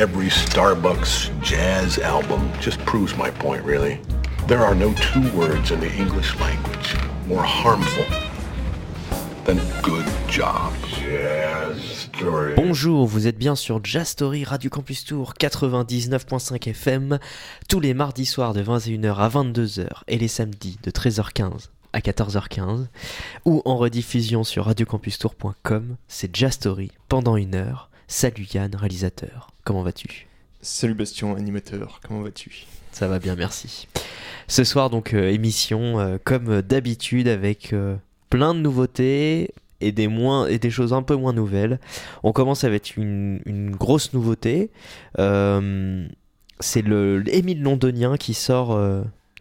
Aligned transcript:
every 0.00 0.30
Starbucks 0.30 1.28
jazz 1.42 1.98
album 1.98 2.50
just 2.58 2.78
proves 2.86 3.14
my 3.18 3.30
point, 3.30 3.62
really. 3.62 4.00
There 4.48 4.64
are 4.64 4.74
no 4.74 4.94
two 4.94 5.30
words 5.36 5.72
in 5.72 5.80
the 5.80 5.92
English 5.92 6.34
language 6.40 6.96
more 7.26 7.42
harmful 7.44 8.06
than 9.44 9.58
good 9.82 10.06
job. 10.26 10.72
Jazz 10.88 12.08
story. 12.14 12.54
Bonjour, 12.56 13.06
vous 13.06 13.26
êtes 13.26 13.36
bien 13.36 13.54
sur 13.54 13.84
Jazz 13.84 14.08
Story 14.08 14.44
Radio 14.44 14.70
Campus 14.70 15.04
Tour 15.04 15.34
99.5 15.38 16.70
FM 16.70 17.18
tous 17.68 17.80
les 17.80 17.92
mardis 17.92 18.24
soirs 18.24 18.54
de 18.54 18.62
21h 18.62 19.16
à 19.16 19.28
22h 19.28 19.86
et 20.08 20.16
les 20.16 20.28
samedis 20.28 20.78
de 20.82 20.90
13h15 20.90 21.68
à 21.92 22.00
14h15 22.00 22.86
ou 23.44 23.60
en 23.66 23.76
rediffusion 23.76 24.44
sur 24.44 24.64
radiocampustour.com. 24.64 25.96
C'est 26.08 26.34
Jazz 26.34 26.54
Story 26.54 26.90
pendant 27.08 27.36
une 27.36 27.54
heure. 27.54 27.90
Salut 28.08 28.46
Yann, 28.54 28.74
réalisateur. 28.74 29.49
Comment 29.64 29.82
vas-tu? 29.82 30.26
Salut 30.62 30.94
Bastien, 30.94 31.34
animateur, 31.36 32.00
comment 32.06 32.22
vas-tu? 32.22 32.64
Ça 32.92 33.08
va 33.08 33.18
bien, 33.18 33.36
merci. 33.36 33.88
Ce 34.48 34.64
soir 34.64 34.90
donc 34.90 35.14
euh, 35.14 35.30
émission 35.30 36.00
euh, 36.00 36.18
comme 36.22 36.62
d'habitude 36.62 37.28
avec 37.28 37.72
euh, 37.72 37.96
plein 38.30 38.54
de 38.54 38.60
nouveautés 38.60 39.52
et 39.80 39.92
des 39.92 40.08
moins 40.08 40.46
et 40.46 40.58
des 40.58 40.70
choses 40.70 40.92
un 40.92 41.02
peu 41.02 41.14
moins 41.14 41.32
nouvelles. 41.32 41.78
On 42.22 42.32
commence 42.32 42.64
avec 42.64 42.96
une, 42.96 43.40
une 43.44 43.70
grosse 43.70 44.12
nouveauté. 44.12 44.70
C'est 45.16 46.82
le 46.82 47.22
Émile 47.26 47.62
Londonien 47.62 48.16
qui 48.18 48.34
sort 48.34 48.76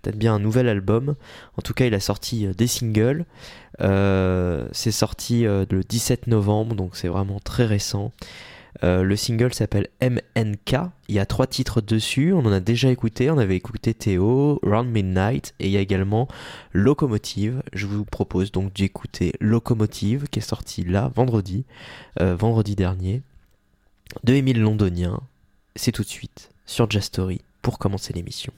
peut-être 0.02 0.18
bien 0.18 0.36
un 0.36 0.40
nouvel 0.40 0.70
album. 0.70 1.16
En 1.58 1.62
tout 1.62 1.74
cas, 1.74 1.86
il 1.86 1.94
a 1.94 2.00
sorti 2.00 2.48
des 2.48 2.68
singles. 2.68 3.26
C'est 3.80 4.92
sorti 4.92 5.44
le 5.44 5.82
17 5.90 6.28
novembre, 6.28 6.74
donc 6.74 6.96
c'est 6.96 7.10
vraiment 7.10 7.42
très 7.44 7.66
récent. 7.66 8.14
Euh, 8.84 9.04
le 9.04 9.16
single 9.16 9.54
s'appelle 9.54 9.88
MNK. 10.02 10.76
Il 11.08 11.16
y 11.16 11.20
a 11.20 11.26
trois 11.26 11.48
titres 11.48 11.82
dessus. 11.82 12.34
On 12.34 12.40
en 12.40 12.52
a 12.52 12.60
déjà 12.60 12.90
écouté. 12.90 13.30
On 13.30 13.38
avait 13.38 13.56
écouté 13.56 13.94
Théo, 13.94 14.60
Round 14.64 14.90
Midnight 14.90 15.54
et 15.60 15.68
il 15.68 15.72
y 15.72 15.78
a 15.78 15.82
également 15.82 16.28
Locomotive. 16.74 17.64
Je 17.74 17.88
vous 17.88 18.06
propose 18.06 18.52
donc 18.52 18.74
d'écouter 18.74 19.34
Locomotive 19.40 20.28
qui 20.30 20.40
est 20.40 20.44
sorti 20.44 20.84
là 20.84 21.12
vendredi, 21.16 21.66
euh, 22.22 22.36
vendredi 22.36 22.76
dernier, 22.76 23.22
de 24.24 24.34
Émile 24.34 24.62
Londonien. 24.62 25.20
C'est 25.76 25.92
tout 25.92 26.04
de 26.04 26.08
suite 26.08 26.52
sur 26.66 26.90
Jazz 26.90 27.04
Story 27.04 27.42
pour 27.62 27.80
commencer 27.80 28.14
l'émission. 28.14 28.54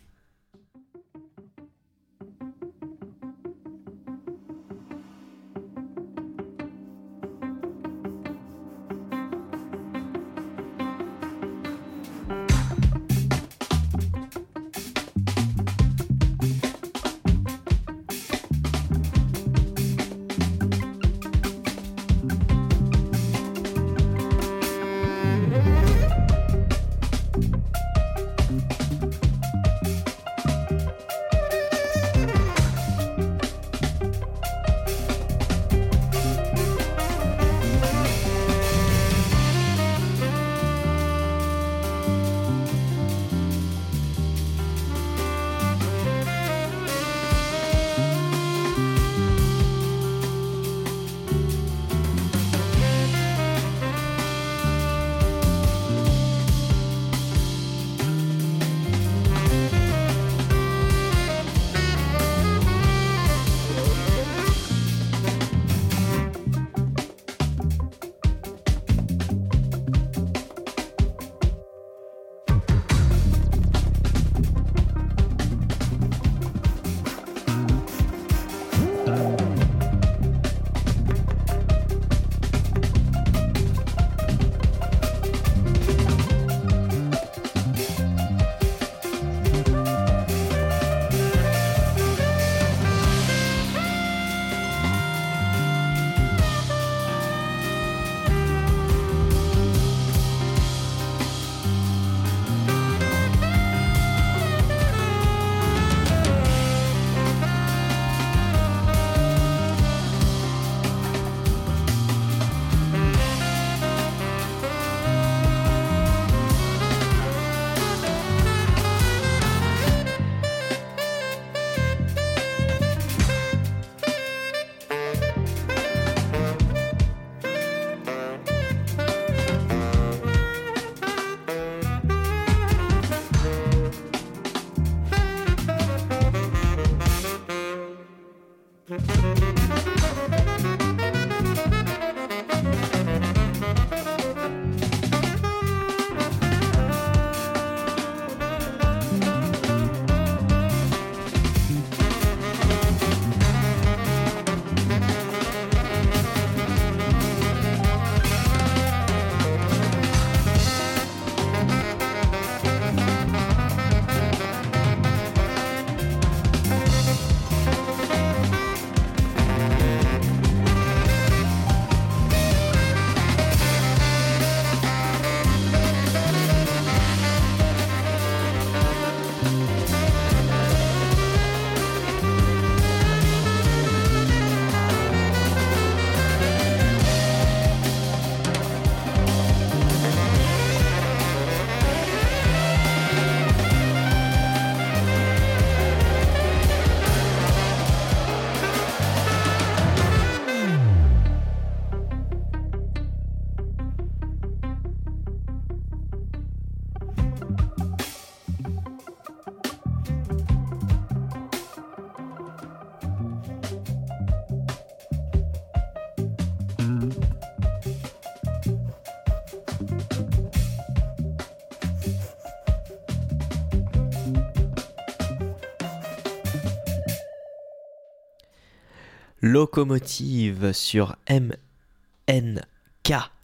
Locomotive 229.52 230.72
sur 230.72 231.18
MNK 231.30 231.52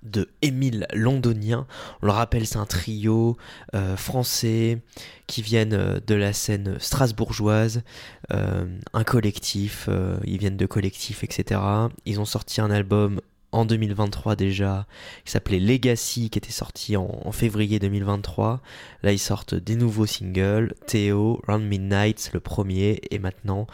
de 0.04 0.30
Émile 0.42 0.88
Londonien. 0.94 1.68
On 2.02 2.06
le 2.06 2.14
rappelle, 2.14 2.48
c'est 2.48 2.56
un 2.56 2.66
trio 2.66 3.36
euh, 3.76 3.98
français 3.98 4.82
qui 5.28 5.42
viennent 5.42 5.74
euh, 5.74 6.00
de 6.08 6.16
la 6.16 6.32
scène 6.32 6.78
strasbourgeoise, 6.80 7.84
euh, 8.32 8.66
un 8.94 9.04
collectif, 9.04 9.90
ils 10.24 10.38
viennent 10.38 10.56
de 10.56 10.66
collectifs, 10.66 11.26
etc. 11.26 11.60
Ils 12.06 12.22
ont 12.22 12.26
sorti 12.26 12.62
un 12.62 12.72
album 12.72 13.20
en 13.52 13.66
2023 13.66 14.38
déjà, 14.38 14.88
qui 15.26 15.34
s'appelait 15.34 15.60
Legacy, 15.60 16.30
qui 16.30 16.40
était 16.40 16.54
sorti 16.54 16.96
en, 16.96 17.34
février 17.34 17.80
2023. 17.80 18.62
Là, 19.04 19.12
ils 19.12 19.20
sortent 19.20 19.56
des 19.56 19.76
nouveaux 19.76 20.06
singles, 20.06 20.74
Théo, 20.86 21.42
Round 21.50 21.66
Midnight, 21.66 22.30
le 22.34 22.40
premier, 22.40 23.02
et 23.12 23.20
maintenant 23.20 23.68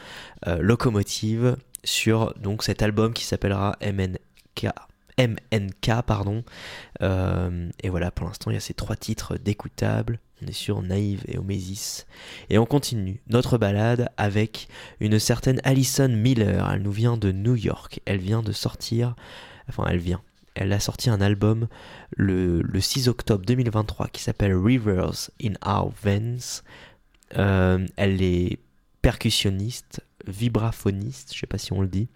Locomotive 0.47 1.57
sur 1.83 2.33
donc 2.35 2.63
cet 2.63 2.81
album 2.81 3.13
qui 3.13 3.23
s'appellera 3.23 3.77
MNK. 3.81 4.71
MNK, 5.19 6.01
pardon. 6.05 6.43
Euh, 7.01 7.69
et 7.81 7.89
voilà, 7.89 8.11
pour 8.11 8.27
l'instant, 8.27 8.51
il 8.51 8.55
y 8.55 8.57
a 8.57 8.61
ces 8.61 8.73
trois 8.73 8.95
titres 8.95 9.37
d'écoutables. 9.37 10.19
On 10.41 10.47
est 10.47 10.53
sur 10.53 10.81
Naïve 10.81 11.23
et 11.27 11.37
Omésis. 11.37 12.05
Et 12.49 12.57
on 12.57 12.65
continue 12.65 13.21
notre 13.27 13.57
balade 13.57 14.09
avec 14.17 14.67
une 14.99 15.19
certaine 15.19 15.61
Alison 15.63 16.09
Miller. 16.09 16.69
Elle 16.71 16.81
nous 16.81 16.91
vient 16.91 17.17
de 17.17 17.31
New 17.31 17.55
York. 17.55 18.01
Elle 18.05 18.19
vient 18.19 18.41
de 18.41 18.51
sortir. 18.51 19.15
Enfin, 19.69 19.85
elle 19.89 19.99
vient. 19.99 20.21
Elle 20.55 20.73
a 20.73 20.79
sorti 20.79 21.09
un 21.09 21.21
album 21.21 21.67
le, 22.15 22.61
le 22.61 22.81
6 22.81 23.07
octobre 23.07 23.45
2023 23.45 24.07
qui 24.09 24.21
s'appelle 24.21 24.55
Rivers 24.55 25.29
in 25.41 25.53
Our 25.65 25.91
Veins. 26.03 26.61
Euh, 27.37 27.85
elle 27.95 28.21
est 28.21 28.59
percussionniste, 29.01 30.01
vibraphoniste, 30.27 31.33
je 31.33 31.39
sais 31.39 31.47
pas 31.47 31.57
si 31.57 31.73
on 31.73 31.81
le 31.81 31.87
dit, 31.87 32.07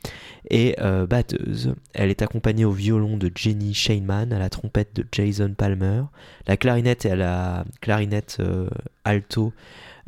et 0.49 0.75
euh, 0.79 1.05
batteuse. 1.07 1.73
Elle 1.93 2.09
est 2.09 2.21
accompagnée 2.21 2.65
au 2.65 2.71
violon 2.71 3.17
de 3.17 3.31
Jenny 3.33 3.73
Shainman, 3.73 4.33
à 4.33 4.39
la 4.39 4.49
trompette 4.49 4.95
de 4.95 5.05
Jason 5.11 5.53
Palmer, 5.57 6.03
la 6.47 6.57
clarinette 6.57 7.05
et 7.05 7.11
à 7.11 7.15
la 7.15 7.65
clarinette 7.81 8.37
euh, 8.39 8.69
alto 9.03 9.53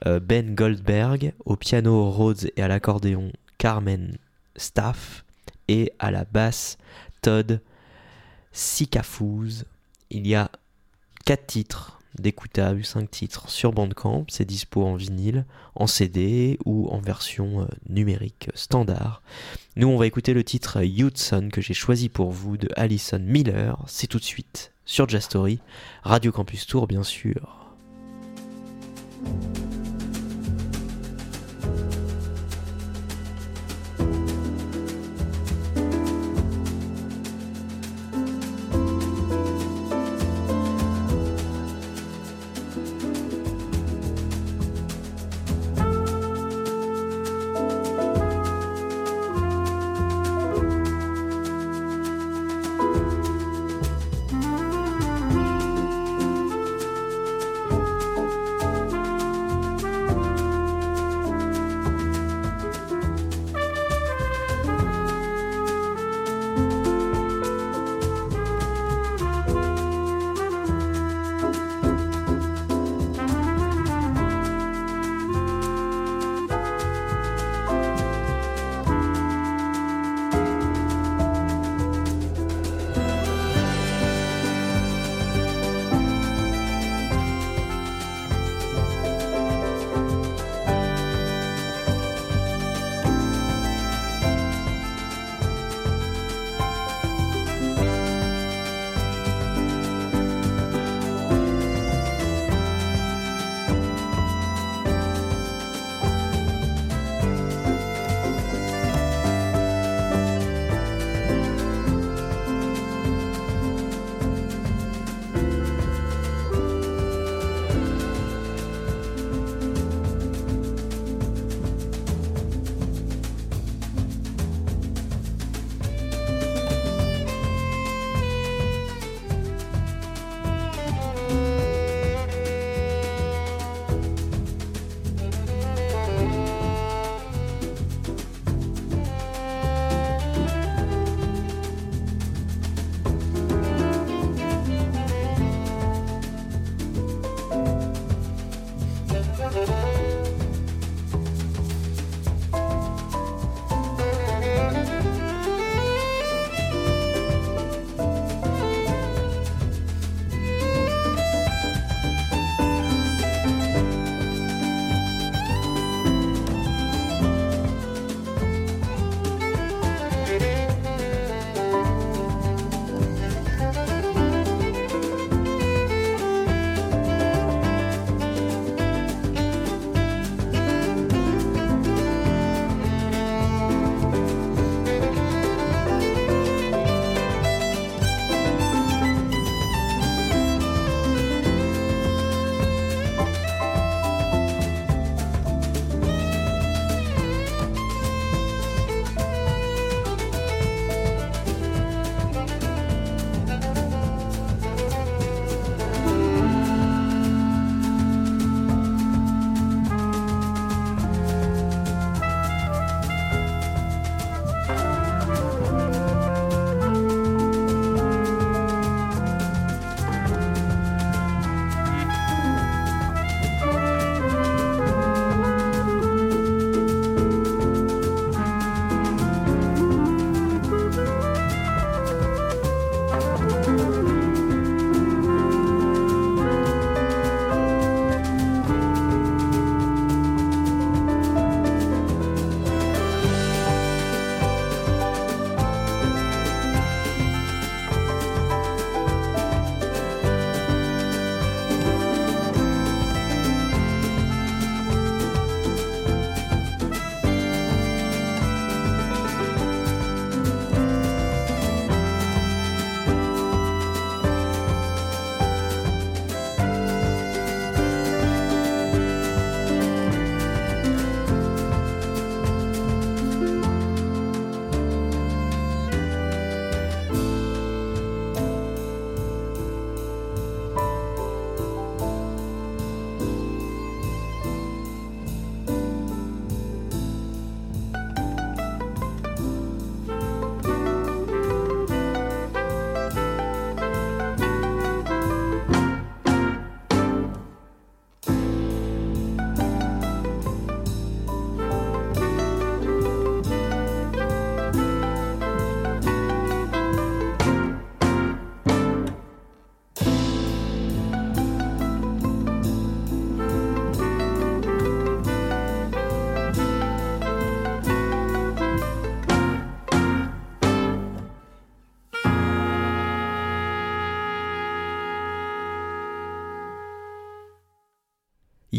euh, 0.06 0.20
Ben 0.20 0.56
Goldberg, 0.56 1.34
au 1.46 1.56
piano 1.56 2.10
Rhodes 2.10 2.52
et 2.56 2.62
à 2.62 2.68
l'accordéon 2.68 3.32
Carmen 3.58 4.18
Staff, 4.56 5.26
et 5.68 5.94
à 6.00 6.12
la 6.12 6.26
basse 6.26 6.78
Todd 7.22 7.62
Sikafouz. 8.52 9.66
Il 10.10 10.26
y 10.26 10.36
a 10.36 10.50
quatre 11.26 11.46
titres 11.46 11.99
d'écoutables, 12.18 12.84
5 12.84 13.10
titres 13.10 13.50
sur 13.50 13.72
Bandcamp. 13.72 14.26
C'est 14.30 14.46
dispo 14.46 14.84
en 14.84 14.96
vinyle, 14.96 15.46
en 15.76 15.88
CD 15.88 16.58
ou 16.66 16.88
en 16.90 17.00
version 17.00 17.62
euh, 17.62 17.66
numérique 17.88 18.50
standard. 18.56 19.22
Nous, 19.76 19.88
on 19.88 19.98
va 19.98 20.08
écouter 20.08 20.34
le 20.34 20.44
titre 20.44 20.84
Hudson 20.84 21.50
que 21.52 21.62
j'ai 21.62 21.74
choisi 21.74 22.10
pour 22.10 22.32
vous 22.32 22.58
de 22.58 22.70
Alison 22.76 23.20
Miller. 23.20 23.78
C'est 23.88 24.08
tout 24.08 24.20
de 24.20 24.24
suite 24.24 24.72
sur 24.86 25.08
Jastory, 25.08 25.60
Radio 26.04 26.32
Campus 26.32 26.66
Tour, 26.66 26.88
bien 26.88 27.04
sûr. 27.04 27.60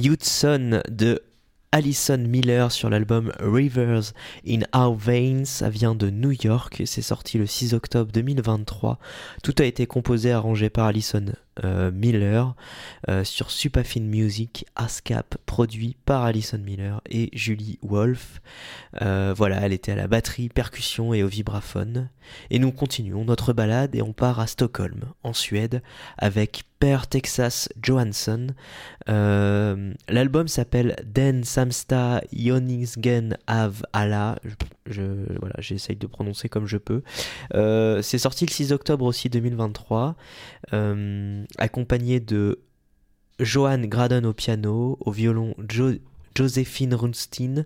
Youth 0.03 0.25
Son 0.25 0.81
de 0.89 1.21
Alison 1.73 2.17
Miller 2.17 2.73
sur 2.73 2.89
l'album 2.89 3.33
Rivers 3.39 4.15
in 4.49 4.61
Our 4.75 4.95
Veins. 4.95 5.69
Vient 5.69 5.95
de 5.95 6.09
New 6.09 6.33
York. 6.43 6.81
C'est 6.87 7.03
sorti 7.03 7.37
le 7.37 7.45
6 7.45 7.75
octobre 7.75 8.11
2023. 8.11 8.99
Tout 9.43 9.55
a 9.59 9.65
été 9.65 9.87
composé 9.87 10.31
et 10.31 10.33
arrangé 10.33 10.71
par 10.71 10.87
Alison 10.87 11.27
euh, 11.65 11.91
Miller 11.93 12.55
euh, 13.09 13.23
sur 13.23 13.51
Supafine 13.51 14.07
Music, 14.07 14.65
ASCAP, 14.77 15.37
produit 15.45 15.97
par 16.07 16.23
Alison 16.23 16.59
Miller 16.59 17.03
et 17.11 17.29
Julie 17.33 17.79
Wolf. 17.83 18.41
Euh, 19.03 19.35
voilà, 19.37 19.61
elle 19.61 19.73
était 19.73 19.93
à 19.93 19.97
la 19.97 20.09
batterie, 20.09 20.49
percussion 20.49 21.13
et 21.13 21.23
au 21.23 21.29
vibraphone. 21.29 22.09
Et 22.51 22.59
nous 22.59 22.73
continuons 22.73 23.25
notre 23.25 23.53
balade 23.53 23.95
et 23.95 24.03
on 24.03 24.13
part 24.13 24.41
à 24.41 24.47
Stockholm, 24.47 25.05
en 25.23 25.33
Suède, 25.33 25.83
avec 26.17 26.63
Per 26.79 26.99
Texas 27.11 27.69
Johansson. 27.83 28.49
L'album 29.07 30.49
s'appelle 30.49 30.97
Den 31.05 31.45
Samsta 31.45 32.23
Joningsgen 32.33 33.37
Av 33.47 33.83
Alla. 33.93 34.39
Je, 34.87 35.03
voilà, 35.41 35.57
j'essaye 35.59 35.97
de 35.97 36.07
prononcer 36.07 36.49
comme 36.49 36.67
je 36.67 36.79
peux. 36.79 37.03
C'est 37.53 38.19
sorti 38.19 38.47
le 38.47 38.51
6 38.53 38.73
octobre 38.73 39.05
aussi 39.05 39.29
2023 39.29 40.15
accompagné 41.59 42.21
de 42.21 42.61
Johan 43.39 43.81
Graden 43.81 44.27
au 44.27 44.33
piano, 44.33 44.99
au 45.01 45.11
violon 45.11 45.55
Josephine 46.37 46.95
Runstein, 46.95 47.65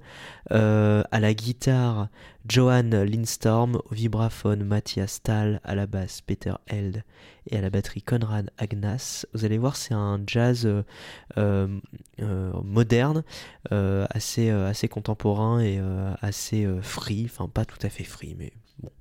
euh, 0.52 1.02
à 1.10 1.20
la 1.20 1.34
guitare 1.34 2.08
Johan 2.48 2.90
Lindstorm, 2.90 3.76
au 3.76 3.94
vibraphone 3.94 4.64
Matthias 4.64 5.12
Stahl, 5.12 5.60
à 5.64 5.74
la 5.74 5.86
basse 5.86 6.20
Peter 6.20 6.54
Held 6.66 7.02
et 7.50 7.58
à 7.58 7.60
la 7.60 7.70
batterie 7.70 8.02
Conrad 8.02 8.50
Agnas. 8.58 9.26
Vous 9.34 9.44
allez 9.44 9.58
voir, 9.58 9.76
c'est 9.76 9.94
un 9.94 10.20
jazz 10.26 10.66
euh, 10.66 10.82
euh, 11.38 12.52
moderne, 12.62 13.22
assez, 13.70 14.50
assez 14.50 14.88
contemporain 14.88 15.60
et 15.60 15.80
assez 16.20 16.66
free, 16.82 17.26
enfin 17.26 17.48
pas 17.48 17.64
tout 17.64 17.78
à 17.82 17.88
fait 17.88 18.04
free, 18.04 18.34
mais 18.38 18.52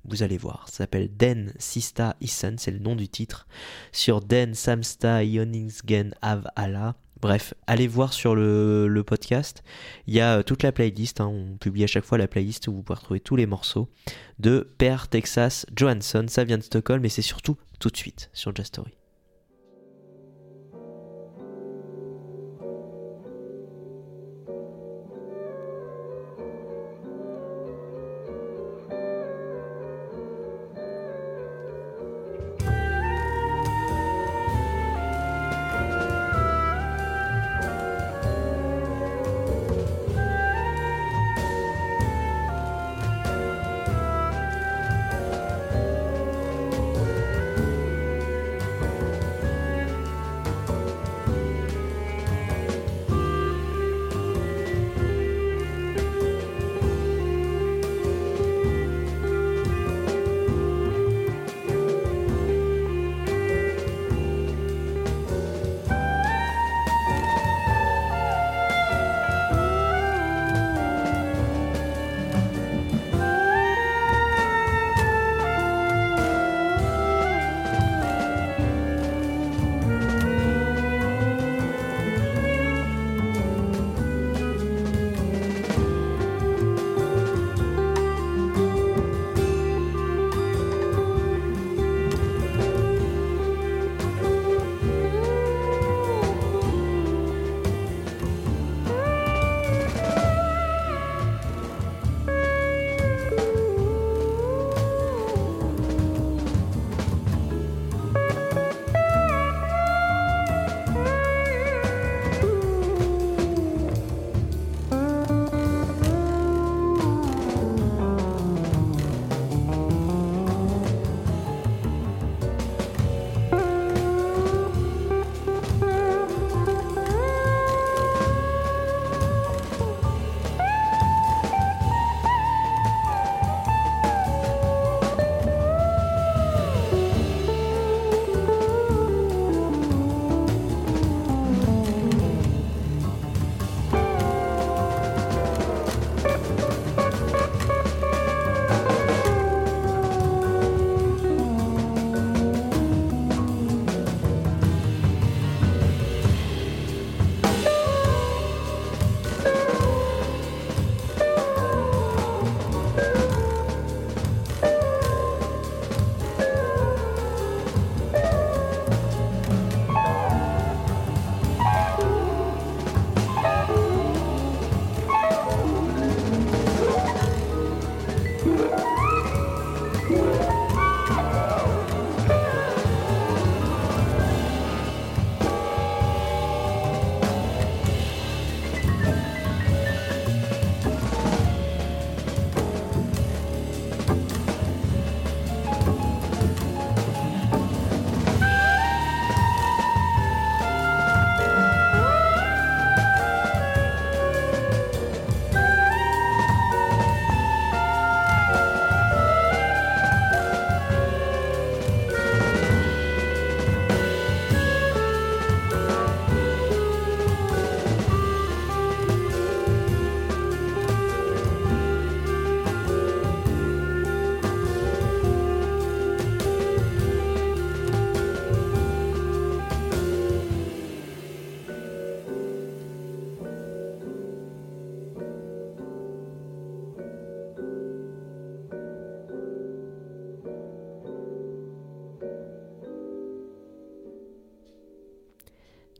Vous 0.04 0.22
allez 0.22 0.38
voir, 0.38 0.68
ça 0.68 0.78
s'appelle 0.78 1.14
Den 1.16 1.52
Sista 1.58 2.16
Isen, 2.20 2.58
c'est 2.58 2.70
le 2.70 2.78
nom 2.78 2.94
du 2.94 3.08
titre, 3.08 3.46
sur 3.92 4.20
Den 4.20 4.54
Samsta 4.54 5.24
Ioningsgen 5.24 6.14
Av 6.22 6.46
Allah. 6.56 6.94
Bref, 7.20 7.54
allez 7.66 7.86
voir 7.88 8.12
sur 8.12 8.34
le, 8.34 9.02
podcast, 9.06 9.62
il 10.06 10.14
y 10.14 10.20
a 10.20 10.38
euh, 10.38 10.42
toute 10.42 10.62
la 10.62 10.72
playlist, 10.72 11.20
hein. 11.20 11.26
on 11.26 11.56
publie 11.56 11.84
à 11.84 11.86
chaque 11.86 12.04
fois 12.04 12.18
la 12.18 12.28
playlist 12.28 12.68
où 12.68 12.72
vous 12.72 12.82
pouvez 12.82 12.98
retrouver 12.98 13.20
tous 13.20 13.36
les 13.36 13.46
morceaux 13.46 13.88
de 14.38 14.68
Per 14.78 14.96
Texas 15.10 15.64
Johansson, 15.74 16.26
ça 16.28 16.44
vient 16.44 16.58
de 16.58 16.62
Stockholm 16.62 17.04
et 17.04 17.08
c'est 17.08 17.22
surtout 17.22 17.56
tout 17.78 17.88
de 17.88 17.96
suite 17.96 18.30
sur 18.34 18.54
Just 18.54 18.78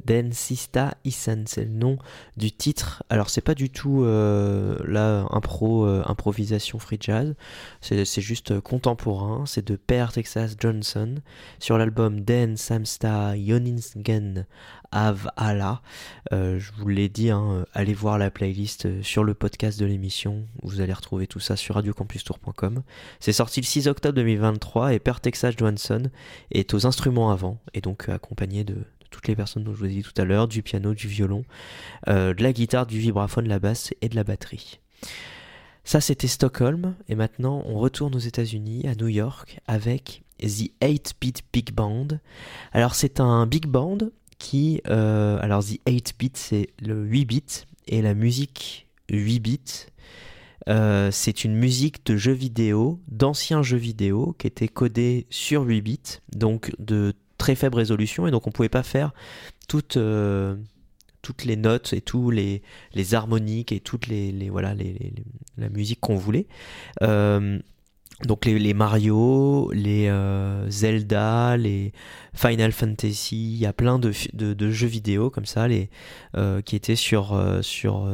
Den 0.04 0.32
Sista 0.32 0.94
Isan, 1.04 1.44
c'est 1.46 1.64
le 1.64 1.70
nom 1.70 1.98
du 2.36 2.52
titre. 2.52 3.02
Alors 3.08 3.30
c'est 3.30 3.40
pas 3.40 3.54
du 3.54 3.70
tout 3.70 4.04
euh, 4.04 4.78
là 4.86 5.26
impro, 5.30 5.86
euh, 5.86 6.02
improvisation 6.06 6.78
free 6.78 6.98
jazz, 7.00 7.34
c'est 7.80 8.04
c'est 8.04 8.20
juste 8.20 8.52
euh, 8.52 8.60
contemporain. 8.60 9.44
C'est 9.46 9.66
de 9.66 9.76
Per 9.76 10.06
Texas 10.12 10.56
Johnson 10.58 11.16
sur 11.58 11.78
l'album 11.78 12.20
Den 12.20 12.56
Samsta 12.56 13.36
Yoningsgen 13.36 14.46
Av 14.94 15.28
Allah. 15.36 15.82
Euh, 16.32 16.60
je 16.60 16.70
vous 16.78 16.88
l'ai 16.88 17.08
dit, 17.08 17.30
hein, 17.30 17.44
euh, 17.50 17.64
allez 17.74 17.94
voir 17.94 18.16
la 18.16 18.30
playlist 18.30 18.86
euh, 18.86 19.02
sur 19.02 19.24
le 19.24 19.34
podcast 19.34 19.78
de 19.80 19.86
l'émission. 19.86 20.44
Vous 20.62 20.80
allez 20.80 20.92
retrouver 20.92 21.26
tout 21.26 21.40
ça 21.40 21.56
sur 21.56 21.74
radiocampustour.com. 21.74 22.82
C'est 23.18 23.32
sorti 23.32 23.60
le 23.60 23.66
6 23.66 23.88
octobre 23.88 24.14
2023 24.14 24.94
et 24.94 25.00
Per 25.00 25.14
Texas 25.20 25.54
Johnson 25.58 26.10
est 26.52 26.74
aux 26.74 26.86
instruments 26.86 27.32
avant 27.32 27.58
et 27.74 27.80
donc 27.80 28.08
accompagné 28.08 28.62
de 28.62 28.76
toutes 29.14 29.28
les 29.28 29.36
personnes 29.36 29.62
dont 29.62 29.72
je 29.72 29.78
vous 29.78 29.84
ai 29.84 29.90
dit 29.90 30.02
tout 30.02 30.20
à 30.20 30.24
l'heure, 30.24 30.48
du 30.48 30.62
piano, 30.62 30.92
du 30.92 31.06
violon, 31.06 31.44
euh, 32.08 32.34
de 32.34 32.42
la 32.42 32.52
guitare, 32.52 32.84
du 32.86 32.98
vibraphone, 32.98 33.44
de 33.44 33.48
la 33.48 33.60
basse 33.60 33.94
et 34.02 34.08
de 34.08 34.16
la 34.16 34.24
batterie. 34.24 34.80
Ça 35.84 36.00
c'était 36.00 36.26
Stockholm 36.26 36.96
et 37.08 37.14
maintenant 37.14 37.62
on 37.66 37.78
retourne 37.78 38.14
aux 38.16 38.18
États-Unis, 38.18 38.88
à 38.88 38.94
New 38.96 39.08
York, 39.08 39.60
avec 39.68 40.24
The 40.40 40.72
8-Bit 40.82 41.42
Big 41.52 41.72
Band. 41.72 42.08
Alors 42.72 42.94
c'est 42.96 43.20
un 43.20 43.46
big 43.46 43.66
band 43.66 43.98
qui, 44.38 44.80
euh, 44.88 45.38
alors 45.40 45.62
The 45.62 45.78
8-Bit 45.86 46.36
c'est 46.36 46.70
le 46.82 47.04
8 47.04 47.24
bits 47.24 47.64
et 47.86 48.02
la 48.02 48.14
musique 48.14 48.88
8 49.10 49.38
bits. 49.38 49.60
euh, 50.68 51.10
c'est 51.12 51.44
une 51.44 51.54
musique 51.54 52.04
de 52.06 52.16
jeux 52.16 52.32
vidéo, 52.32 52.98
d'anciens 53.08 53.62
jeux 53.62 53.76
vidéo 53.76 54.34
qui 54.38 54.46
étaient 54.46 54.68
codés 54.68 55.26
sur 55.30 55.62
8 55.62 55.82
bits, 55.82 56.20
donc 56.34 56.72
de 56.78 57.12
très 57.44 57.54
faible 57.56 57.76
résolution, 57.76 58.26
et 58.26 58.30
donc 58.30 58.46
on 58.46 58.50
pouvait 58.50 58.70
pas 58.70 58.82
faire 58.82 59.12
toutes, 59.68 59.98
euh, 59.98 60.56
toutes 61.20 61.44
les 61.44 61.56
notes 61.56 61.92
et 61.92 62.00
tous 62.00 62.30
les, 62.30 62.62
les 62.94 63.14
harmoniques 63.14 63.70
et 63.70 63.80
toutes 63.80 64.06
les, 64.06 64.32
les- 64.32 64.48
voilà 64.48 64.72
les, 64.72 64.94
les- 64.94 65.12
la 65.58 65.68
musique 65.68 66.00
qu'on 66.00 66.16
voulait. 66.16 66.46
Euh, 67.02 67.58
donc 68.24 68.46
les, 68.46 68.72
Mario, 68.72 69.70
les 69.74 70.08
euh, 70.08 70.70
Zelda, 70.70 71.58
les 71.58 71.92
Final 72.32 72.72
Fantasy, 72.72 73.52
il 73.52 73.58
y 73.58 73.66
a 73.66 73.74
plein 73.74 73.98
de, 73.98 74.12
de, 74.32 74.70
jeux 74.70 74.86
vidéo 74.86 75.28
comme 75.28 75.44
ça, 75.44 75.68
les, 75.68 75.90
qui 76.64 76.76
étaient 76.76 76.96
sur, 76.96 77.36
sur 77.60 78.08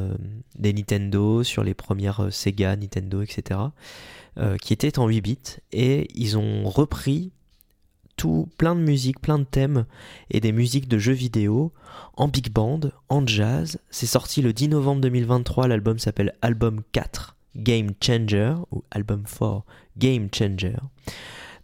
des 0.59 0.73
Nintendo, 0.73 1.45
sur 1.45 1.63
les 1.63 1.75
premières 1.75 2.33
Sega, 2.33 2.75
Nintendo, 2.77 3.23
etc., 3.23 3.61
qui 4.63 4.73
étaient 4.73 4.99
en 4.99 5.07
8 5.07 5.21
bits, 5.21 5.39
et 5.73 6.09
ils 6.15 6.39
ont 6.39 6.65
repris 6.69 7.31
plein 8.57 8.75
de 8.75 8.81
musiques, 8.81 9.21
plein 9.21 9.39
de 9.39 9.45
thèmes 9.45 9.87
et 10.31 10.41
des 10.41 10.53
musiques 10.53 10.89
de 10.89 10.99
jeux 10.99 11.13
vidéo 11.13 11.73
en 12.17 12.29
big 12.29 12.53
band, 12.53 12.81
en 13.09 13.27
jazz. 13.27 13.79
C'est 13.91 14.07
sorti 14.07 14.43
le 14.43 14.53
10 14.53 14.69
novembre 14.69 15.01
2023, 15.03 15.69
l'album 15.69 15.99
s'appelle 15.99 16.35
Album 16.43 16.83
4 16.93 17.37
Game 17.57 17.91
Changer, 18.01 18.55
ou 18.71 18.85
Album 18.91 19.25
4 19.25 19.65
Game 19.97 20.29
Changer. 20.33 20.77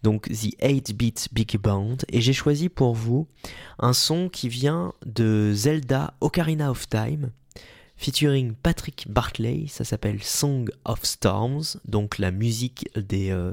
Donc 0.03 0.29
The 0.29 0.55
8-Bit 0.63 1.29
Big 1.33 1.59
Band. 1.59 1.97
Et 2.11 2.21
j'ai 2.21 2.33
choisi 2.33 2.69
pour 2.69 2.95
vous 2.95 3.27
un 3.79 3.93
son 3.93 4.29
qui 4.29 4.49
vient 4.49 4.93
de 5.05 5.53
Zelda 5.53 6.15
Ocarina 6.21 6.71
of 6.71 6.89
Time, 6.89 7.31
featuring 7.97 8.55
Patrick 8.55 9.07
Bartley. 9.09 9.67
Ça 9.69 9.85
s'appelle 9.85 10.23
Song 10.23 10.69
of 10.85 11.05
Storms, 11.05 11.63
donc 11.87 12.19
la 12.19 12.31
musique 12.31 12.89
des 12.97 13.31
euh, 13.31 13.53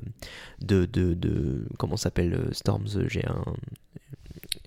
de, 0.62 0.86
de, 0.86 1.14
de 1.14 1.66
comment 1.78 1.98
s'appelle 1.98 2.34
euh, 2.34 2.52
Storms. 2.54 3.08
J'ai 3.08 3.26
un 3.28 3.44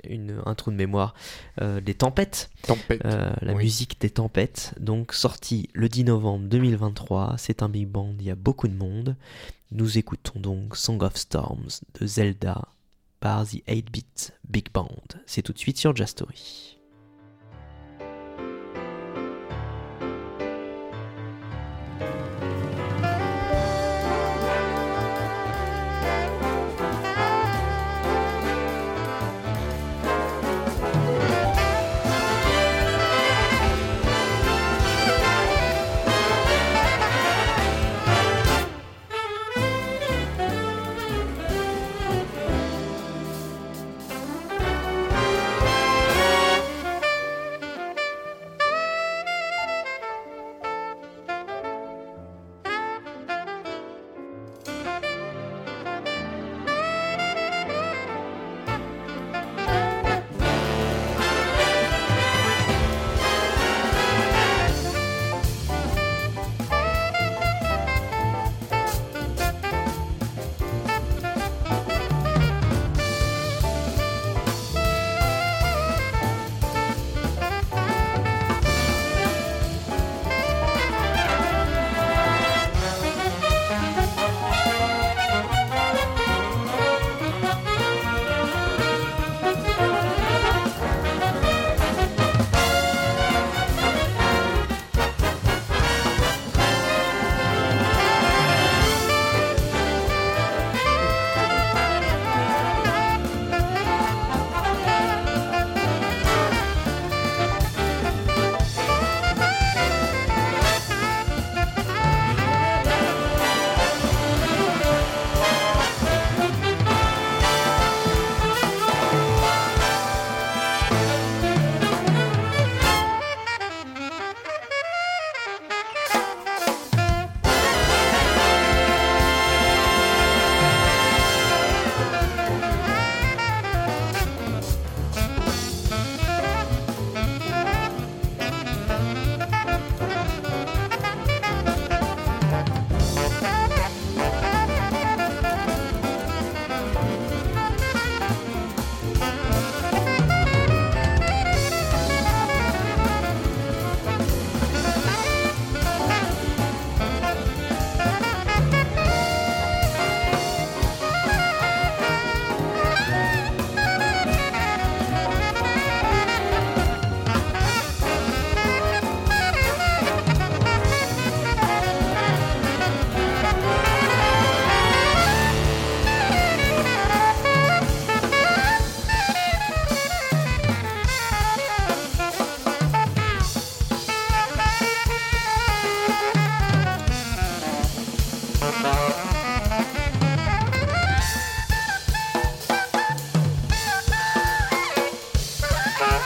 une, 0.08 0.40
un 0.46 0.54
trou 0.54 0.70
de 0.70 0.76
mémoire. 0.76 1.14
Euh, 1.60 1.80
des 1.80 1.94
tempêtes. 1.94 2.50
Tempête. 2.62 3.04
Euh, 3.04 3.32
la 3.42 3.54
Oui. 3.54 3.64
musique 3.64 4.00
des 4.00 4.10
tempêtes, 4.10 4.72
donc 4.78 5.12
sorti 5.12 5.68
le 5.72 5.88
10 5.88 6.04
novembre 6.04 6.46
2023. 6.48 7.34
C'est 7.38 7.62
un 7.62 7.68
big 7.68 7.88
band, 7.88 8.14
il 8.20 8.26
y 8.26 8.30
a 8.30 8.34
beaucoup 8.36 8.68
de 8.68 8.74
monde. 8.74 9.16
Nous 9.72 9.98
écoutons 9.98 10.38
donc 10.38 10.76
Song 10.76 11.02
of 11.02 11.16
Storms 11.16 11.68
de 12.00 12.06
Zelda 12.06 12.68
par 13.18 13.44
The 13.46 13.64
8-Bit 13.66 14.34
Big 14.48 14.66
Band. 14.72 14.92
C'est 15.26 15.42
tout 15.42 15.52
de 15.52 15.58
suite 15.58 15.78
sur 15.78 15.94
Jazz 15.96 16.14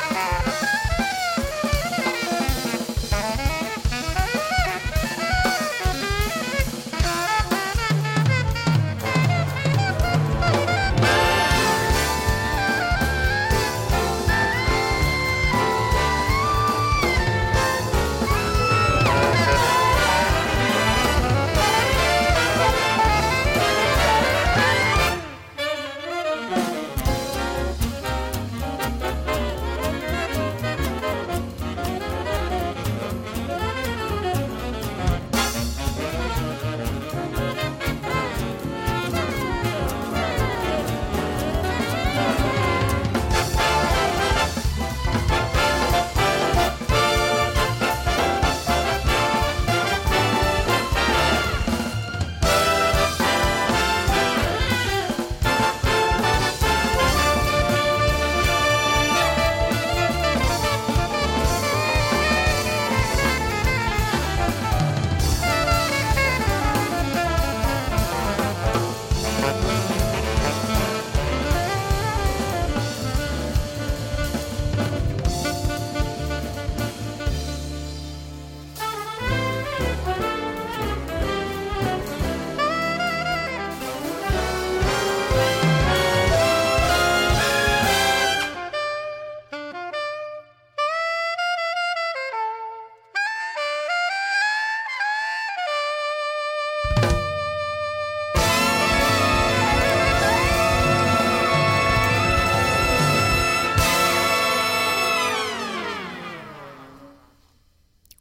Yeah. 0.08 0.39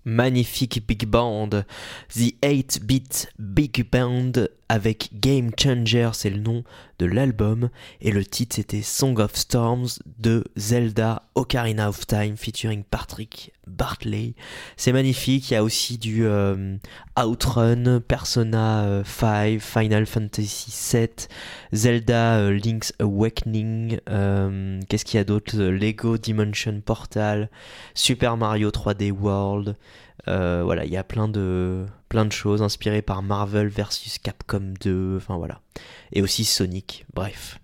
Magnifique 0.04 0.86
big 0.86 1.10
band, 1.10 1.66
The 2.14 2.36
8-Bit 2.42 3.28
Big 3.54 3.90
Band 3.92 4.50
avec 4.70 5.10
Game 5.20 5.50
Changer, 5.60 6.12
c'est 6.14 6.30
le 6.30 6.40
nom 6.40 6.64
de 7.00 7.06
l'album, 7.06 7.70
et 8.02 8.12
le 8.12 8.24
titre 8.24 8.58
c'était 8.58 8.84
Song 8.84 9.20
of 9.20 9.36
Storms 9.36 9.88
de 10.20 10.44
Zelda 10.56 11.24
Ocarina 11.34 11.90
of 11.90 12.06
Time 12.06 12.38
featuring 12.38 12.84
Patrick 12.84 13.52
Bartley. 13.66 14.36
C'est 14.78 14.92
magnifique, 14.92 15.50
il 15.50 15.54
y 15.54 15.58
a 15.58 15.64
aussi 15.64 15.98
du 15.98 16.26
euh, 16.26 16.76
Outrun, 17.18 18.00
Persona 18.00 19.04
5, 19.06 19.28
euh, 19.28 19.60
Final 19.60 20.06
Fantasy 20.06 20.72
7, 20.72 21.30
Zelda 21.74 22.38
euh, 22.38 22.52
Link's 22.52 22.94
Awakening, 23.00 24.00
qu'est-ce 24.88 25.06
qu'il 25.06 25.18
y 25.18 25.22
a 25.22 25.24
d'autre? 25.24 25.58
Lego 25.58 26.18
Dimension 26.18 26.82
Portal, 26.86 27.50
Super 27.96 28.38
Mario 28.38 28.70
3D 28.70 29.12
World, 29.12 29.76
voilà, 30.30 30.86
il 30.86 30.92
y 30.92 30.98
a 30.98 31.04
plein 31.04 31.28
de 31.28 31.86
choses 32.30 32.62
inspirées 32.62 33.02
par 33.02 33.22
Marvel 33.22 33.68
versus 33.68 34.18
Capcom 34.20 34.74
2, 34.82 35.18
enfin 35.18 35.38
voilà. 35.38 35.62
Et 36.14 36.22
aussi 36.22 36.46
Sonic, 36.46 37.06
bref. 37.14 37.60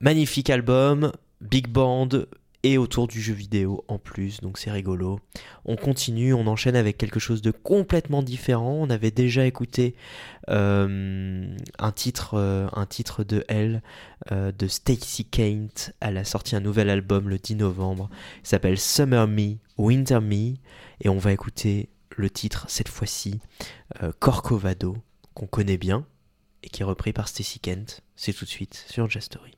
Magnifique 0.00 0.50
album, 0.50 1.12
big 1.40 1.68
band 1.68 2.08
et 2.64 2.76
autour 2.76 3.06
du 3.06 3.20
jeu 3.20 3.34
vidéo 3.34 3.84
en 3.88 3.98
plus, 3.98 4.40
donc 4.40 4.58
c'est 4.58 4.70
rigolo. 4.70 5.20
On 5.64 5.76
continue, 5.76 6.34
on 6.34 6.46
enchaîne 6.46 6.74
avec 6.74 6.98
quelque 6.98 7.20
chose 7.20 7.40
de 7.40 7.50
complètement 7.50 8.22
différent. 8.22 8.78
On 8.80 8.90
avait 8.90 9.12
déjà 9.12 9.46
écouté 9.46 9.94
euh, 10.50 11.56
un, 11.78 11.92
titre, 11.92 12.34
euh, 12.34 12.66
un 12.72 12.86
titre 12.86 13.22
de 13.22 13.44
elle, 13.48 13.82
euh, 14.32 14.50
de 14.50 14.66
Stacy 14.66 15.24
Kent. 15.24 15.92
Elle 16.00 16.16
a 16.16 16.24
sorti 16.24 16.56
un 16.56 16.60
nouvel 16.60 16.90
album 16.90 17.28
le 17.28 17.38
10 17.38 17.56
novembre. 17.56 18.10
Il 18.42 18.48
s'appelle 18.48 18.78
Summer 18.78 19.28
Me, 19.28 19.56
Winter 19.76 20.20
Me. 20.20 20.54
Et 21.00 21.08
on 21.08 21.18
va 21.18 21.32
écouter 21.32 21.88
le 22.16 22.30
titre 22.30 22.66
cette 22.68 22.88
fois-ci, 22.88 23.40
euh, 24.02 24.12
Corcovado, 24.18 24.96
qu'on 25.34 25.46
connaît 25.46 25.78
bien 25.78 26.06
et 26.62 26.68
qui 26.68 26.82
est 26.82 26.84
repris 26.84 27.12
par 27.12 27.28
Stacy 27.28 27.60
Kent. 27.60 28.02
C'est 28.16 28.32
tout 28.32 28.44
de 28.44 28.50
suite 28.50 28.84
sur 28.88 29.08
Jastory. 29.08 29.57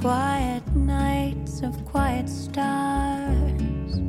quiet 0.00 0.62
nights 0.74 1.62
of 1.62 1.84
quiet 1.84 2.28
stars, 2.28 4.00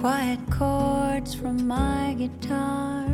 quiet 0.00 0.38
chords 0.50 1.34
from 1.34 1.66
my 1.66 2.14
guitar, 2.18 3.06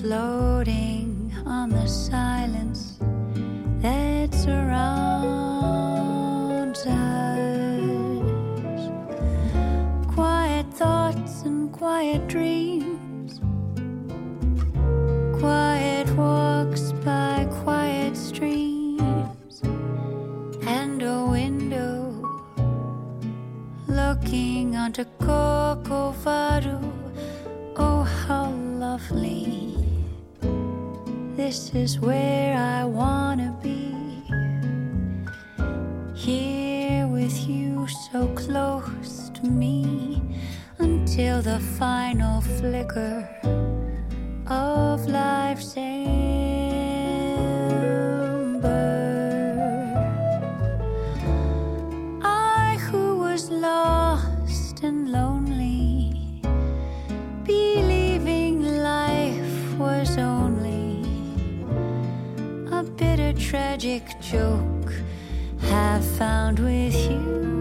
floating 0.00 1.32
on 1.44 1.70
the 1.70 1.86
silence 1.86 2.98
that 3.80 4.32
surrounds 4.34 4.86
us. 6.86 7.74
Quiet 10.14 10.66
thoughts 10.74 11.42
and 11.42 11.72
quiet 11.72 12.28
dreams. 12.28 12.65
under 24.98 25.10
cocoa. 25.18 26.14
Oh, 27.76 28.02
how 28.02 28.50
lovely! 28.50 29.76
This 31.36 31.74
is 31.74 32.00
where 32.00 32.56
I 32.56 32.84
wanna 32.84 33.54
be. 33.62 33.94
Here 36.14 37.06
with 37.06 37.48
you, 37.48 37.86
so 38.10 38.28
close 38.28 39.30
to 39.34 39.46
me, 39.46 40.22
until 40.78 41.42
the 41.42 41.60
final 41.78 42.40
flicker 42.40 43.28
of 44.46 45.06
life's 45.06 45.76
end. 45.76 46.35
tragic 63.56 64.20
joke 64.20 64.92
I 65.62 65.98
found 66.18 66.58
with 66.58 66.94
you. 67.10 67.55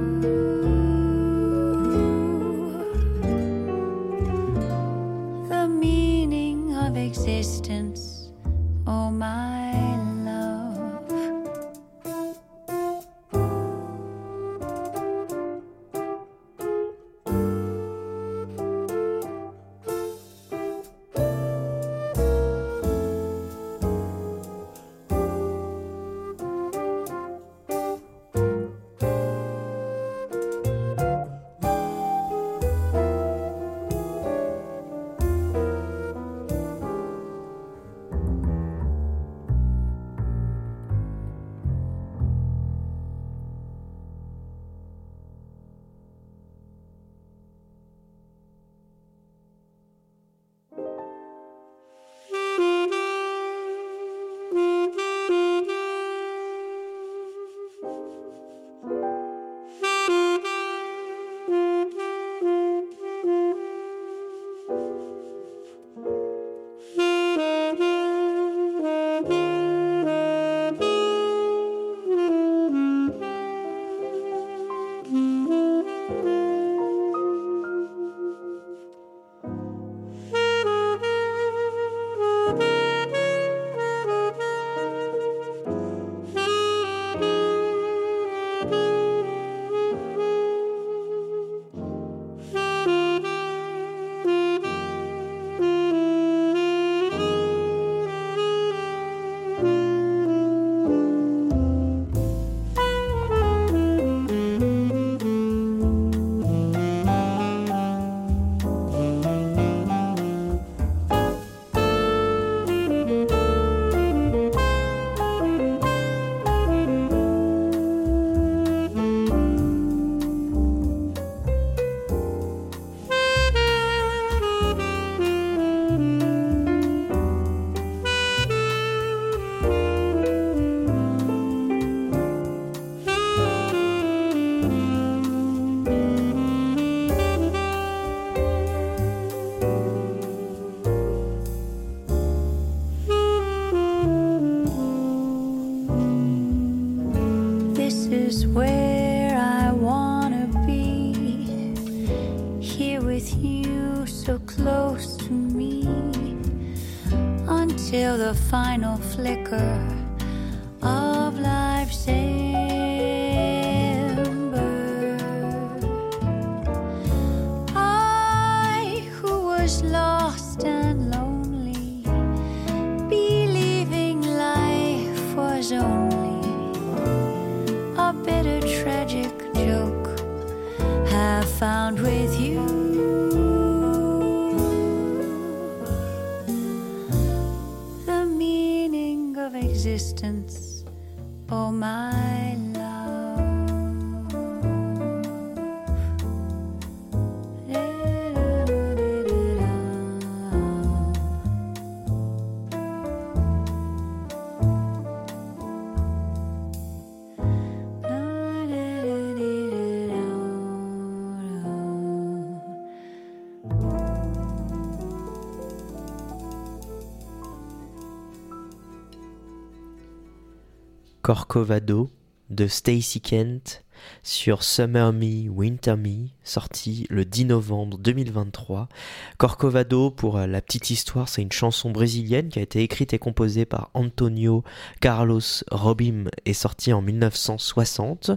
Corcovado 221.26 222.12
de 222.50 222.70
Stacy 222.70 223.20
Kent 223.20 223.82
sur 224.26 224.64
Summer 224.64 225.14
Me, 225.14 225.48
Winter 225.50 225.96
Me, 225.96 226.30
sorti 226.44 227.06
le 227.12 227.26
10 227.26 227.46
novembre 227.46 228.00
2023. 228.00 228.90
Corcovado, 229.38 230.10
pour 230.10 230.38
euh, 230.38 230.48
la 230.48 230.62
petite 230.62 230.90
histoire, 230.90 231.30
c'est 231.30 231.44
une 231.44 231.52
chanson 231.52 231.92
brésilienne 231.92 232.50
qui 232.50 232.58
a 232.58 232.64
été 232.64 232.82
écrite 232.82 233.14
et 233.14 233.20
composée 233.20 233.66
par 233.66 233.92
Antonio 233.94 234.64
Carlos 235.00 235.42
Robim 235.70 236.26
et 236.46 236.54
sortie 236.54 236.92
en 236.92 237.04
1960. 237.04 238.32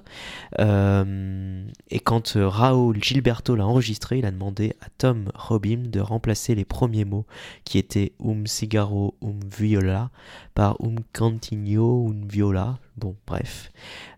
Euh, 0.59 1.65
et 1.91 2.01
quand 2.01 2.37
euh, 2.37 2.47
Raúl 2.47 3.03
Gilberto 3.03 3.57
l'a 3.57 3.67
enregistré, 3.67 4.19
il 4.19 4.27
a 4.27 4.31
demandé 4.31 4.77
à 4.83 4.91
Tom 4.99 5.33
Robim 5.35 5.85
de 5.87 6.01
remplacer 6.01 6.55
les 6.55 6.67
premiers 6.67 7.07
mots 7.07 7.25
qui 7.65 7.79
étaient 7.79 8.13
um 8.21 8.47
cigarro, 8.47 9.15
um 9.23 9.41
viola 9.59 10.11
par 10.55 10.79
um 10.83 10.97
cantinho, 11.15 12.09
um 12.09 12.29
viola. 12.29 12.79
Bon, 12.99 13.15
bref. 13.29 13.71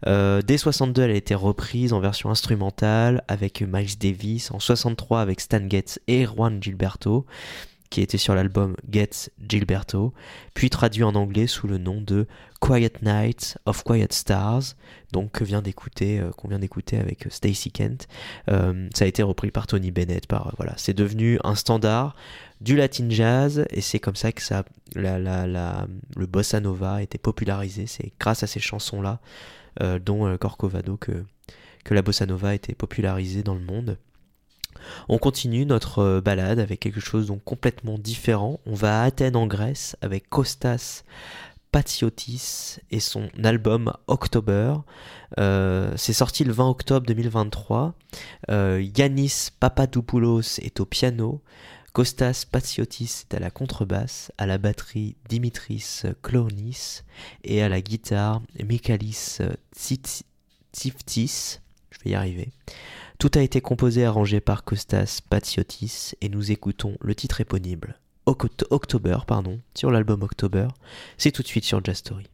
Euh, 0.07 0.41
dès 0.41 0.57
62, 0.57 1.03
elle 1.03 1.11
a 1.11 1.15
été 1.15 1.35
reprise 1.35 1.93
en 1.93 2.01
version 2.01 2.31
instrumentale 2.31 3.23
avec 3.29 3.61
Miles 3.61 3.99
Davis, 3.99 4.51
en 4.53 4.59
63 4.59 5.21
avec 5.21 5.41
Stan 5.41 5.61
Getz 5.69 6.01
et 6.09 6.25
Juan 6.25 6.63
Gilberto, 6.63 7.27
qui 7.91 8.03
était 8.03 8.19
sur 8.19 8.35
l'album 8.35 8.77
Getz 8.89 9.31
Gilberto, 9.47 10.15
puis 10.55 10.71
traduit 10.71 11.03
en 11.03 11.15
anglais 11.17 11.49
sous 11.49 11.67
le 11.67 11.77
nom 11.77 12.01
de 12.01 12.27
Quiet 12.61 12.93
Night 13.03 13.59
of 13.67 13.83
Quiet 13.83 14.13
Stars, 14.13 14.77
donc 15.13 15.33
que 15.33 15.45
vient 15.45 15.61
d'écouter, 15.61 16.21
euh, 16.21 16.31
qu'on 16.31 16.49
vient 16.49 16.61
d'écouter 16.61 16.99
avec 16.99 17.27
Stacy 17.29 17.73
Kent. 17.73 18.07
Euh, 18.49 18.89
ça 18.95 19.05
a 19.05 19.09
été 19.09 19.23
repris 19.23 19.51
par 19.51 19.67
Tony 19.67 19.91
Bennett. 19.91 20.27
Par 20.27 20.55
voilà, 20.57 20.75
c'est 20.77 20.95
devenu 20.95 21.39
un 21.43 21.57
standard 21.57 22.15
du 22.61 22.77
latin 22.77 23.09
jazz 23.11 23.65
et 23.71 23.81
c'est 23.81 23.99
comme 23.99 24.17
ça 24.17 24.31
que 24.31 24.43
ça, 24.43 24.65
la, 24.95 25.19
la, 25.19 25.87
le 26.17 26.27
bossa 26.27 26.61
nova 26.61 26.95
a 26.95 27.03
été 27.03 27.19
popularisé. 27.19 27.87
C'est 27.87 28.13
grâce 28.21 28.43
à 28.43 28.47
ces 28.47 28.61
chansons 28.61 29.03
là, 29.03 29.21
euh, 29.83 29.99
dont 29.99 30.27
euh, 30.27 30.37
Corcovado, 30.37 30.97
que 30.97 31.25
que 31.85 31.95
la 31.95 32.03
bossa 32.03 32.27
nova 32.27 32.51
a 32.51 32.55
été 32.55 32.75
popularisée 32.75 33.43
dans 33.43 33.55
le 33.55 33.61
monde. 33.61 33.99
On 35.09 35.19
continue 35.19 35.67
notre 35.67 35.99
euh, 36.01 36.21
balade 36.21 36.59
avec 36.59 36.81
quelque 36.81 37.01
chose 37.01 37.27
donc 37.27 37.43
complètement 37.45 37.99
différent. 37.99 38.61
On 38.67 38.75
va 38.75 39.03
à 39.03 39.05
Athènes 39.05 39.37
en 39.37 39.47
Grèce 39.47 39.97
avec 40.03 40.29
Kostas 40.29 41.03
Patsiotis 41.73 42.79
et 42.91 43.01
son 43.01 43.29
album 43.43 43.93
October. 44.07 44.75
Euh, 45.39 45.93
c'est 45.97 46.13
sorti 46.13 46.45
le 46.45 46.53
20 46.53 46.69
octobre 46.69 47.07
2023. 47.07 47.95
Euh, 48.51 48.85
Yanis 48.97 49.49
Papadopoulos 49.61 50.59
est 50.61 50.81
au 50.81 50.85
piano. 50.85 51.41
Kostas 51.93 52.45
Patsiotis 52.51 53.25
est 53.29 53.35
à 53.35 53.41
la 53.41 53.51
contrebasse, 53.51 54.33
à 54.39 54.47
la 54.47 54.59
batterie 54.59 55.17
Dimitris 55.29 56.03
Klounis 56.23 57.03
et 57.45 57.63
à 57.63 57.69
la 57.69 57.81
guitare 57.81 58.43
Mikalis 58.65 59.39
Tsiftis. 59.75 61.59
Je 61.91 61.99
vais 62.05 62.11
y 62.11 62.15
arriver. 62.15 62.49
Tout 63.21 63.31
a 63.35 63.43
été 63.43 63.61
composé 63.61 64.01
et 64.01 64.05
arrangé 64.07 64.41
par 64.41 64.65
Kostas 64.65 65.21
Patsiotis 65.29 66.13
et 66.23 66.31
nous 66.31 66.53
écoutons 66.53 66.97
le 67.03 67.15
titre 67.15 67.43
éponyme 67.43 67.83
Oct- 68.27 68.65
October 68.71 69.19
pardon, 69.27 69.61
sur 69.75 69.91
l'album 69.91 70.23
October. 70.23 70.69
C'est 71.19 71.31
tout 71.31 71.43
de 71.43 71.47
suite 71.47 71.65
sur 71.65 71.85
Jazz 71.85 71.99
Story. 71.99 72.25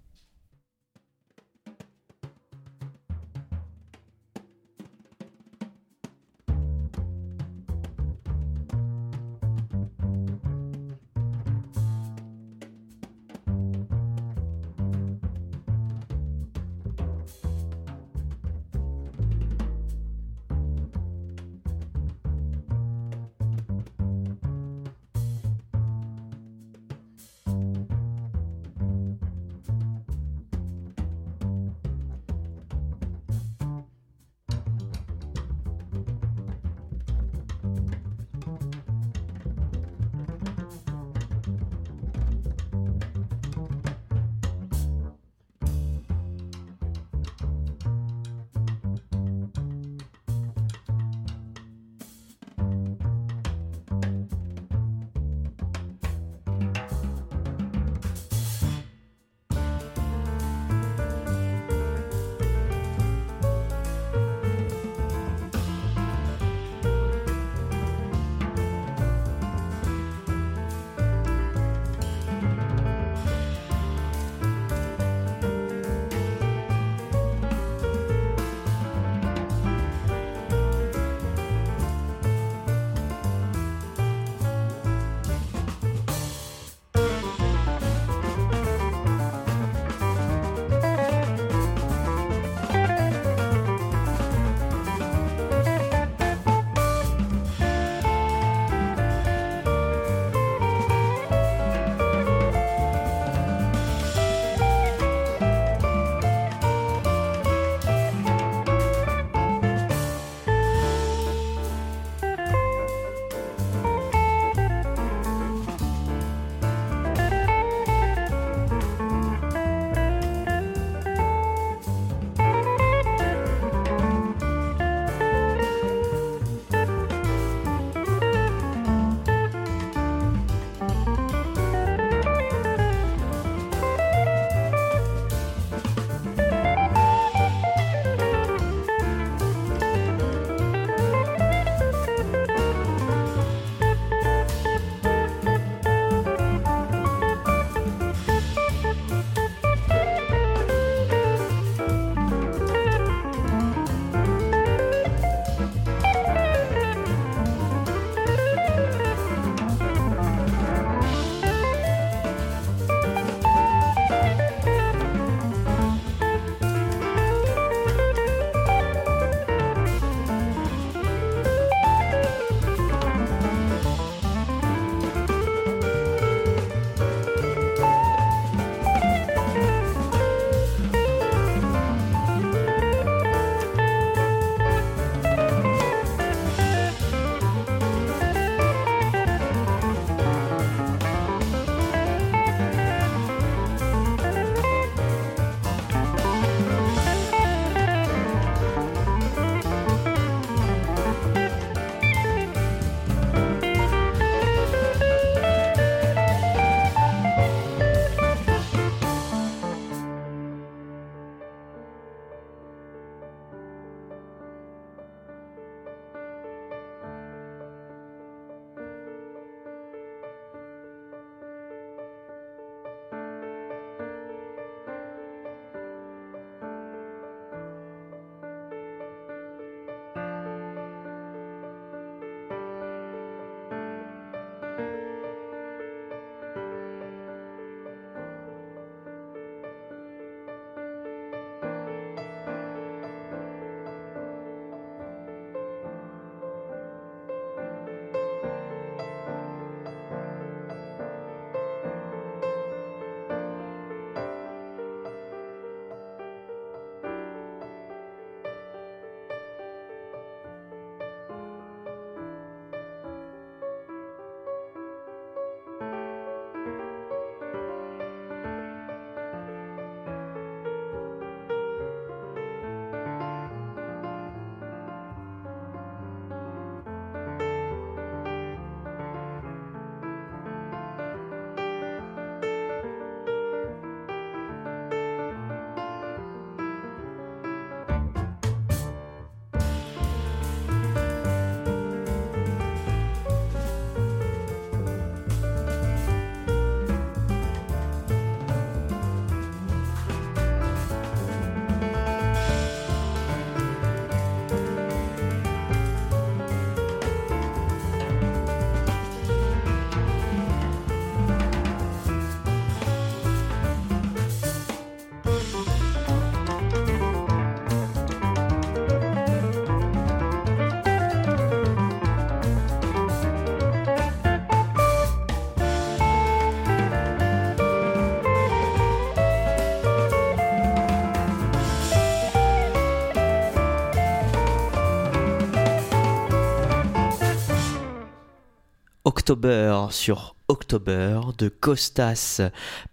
October 339.28 339.88
sur 339.90 340.36
October 340.46 341.20
de 341.36 341.48
Kostas 341.48 342.40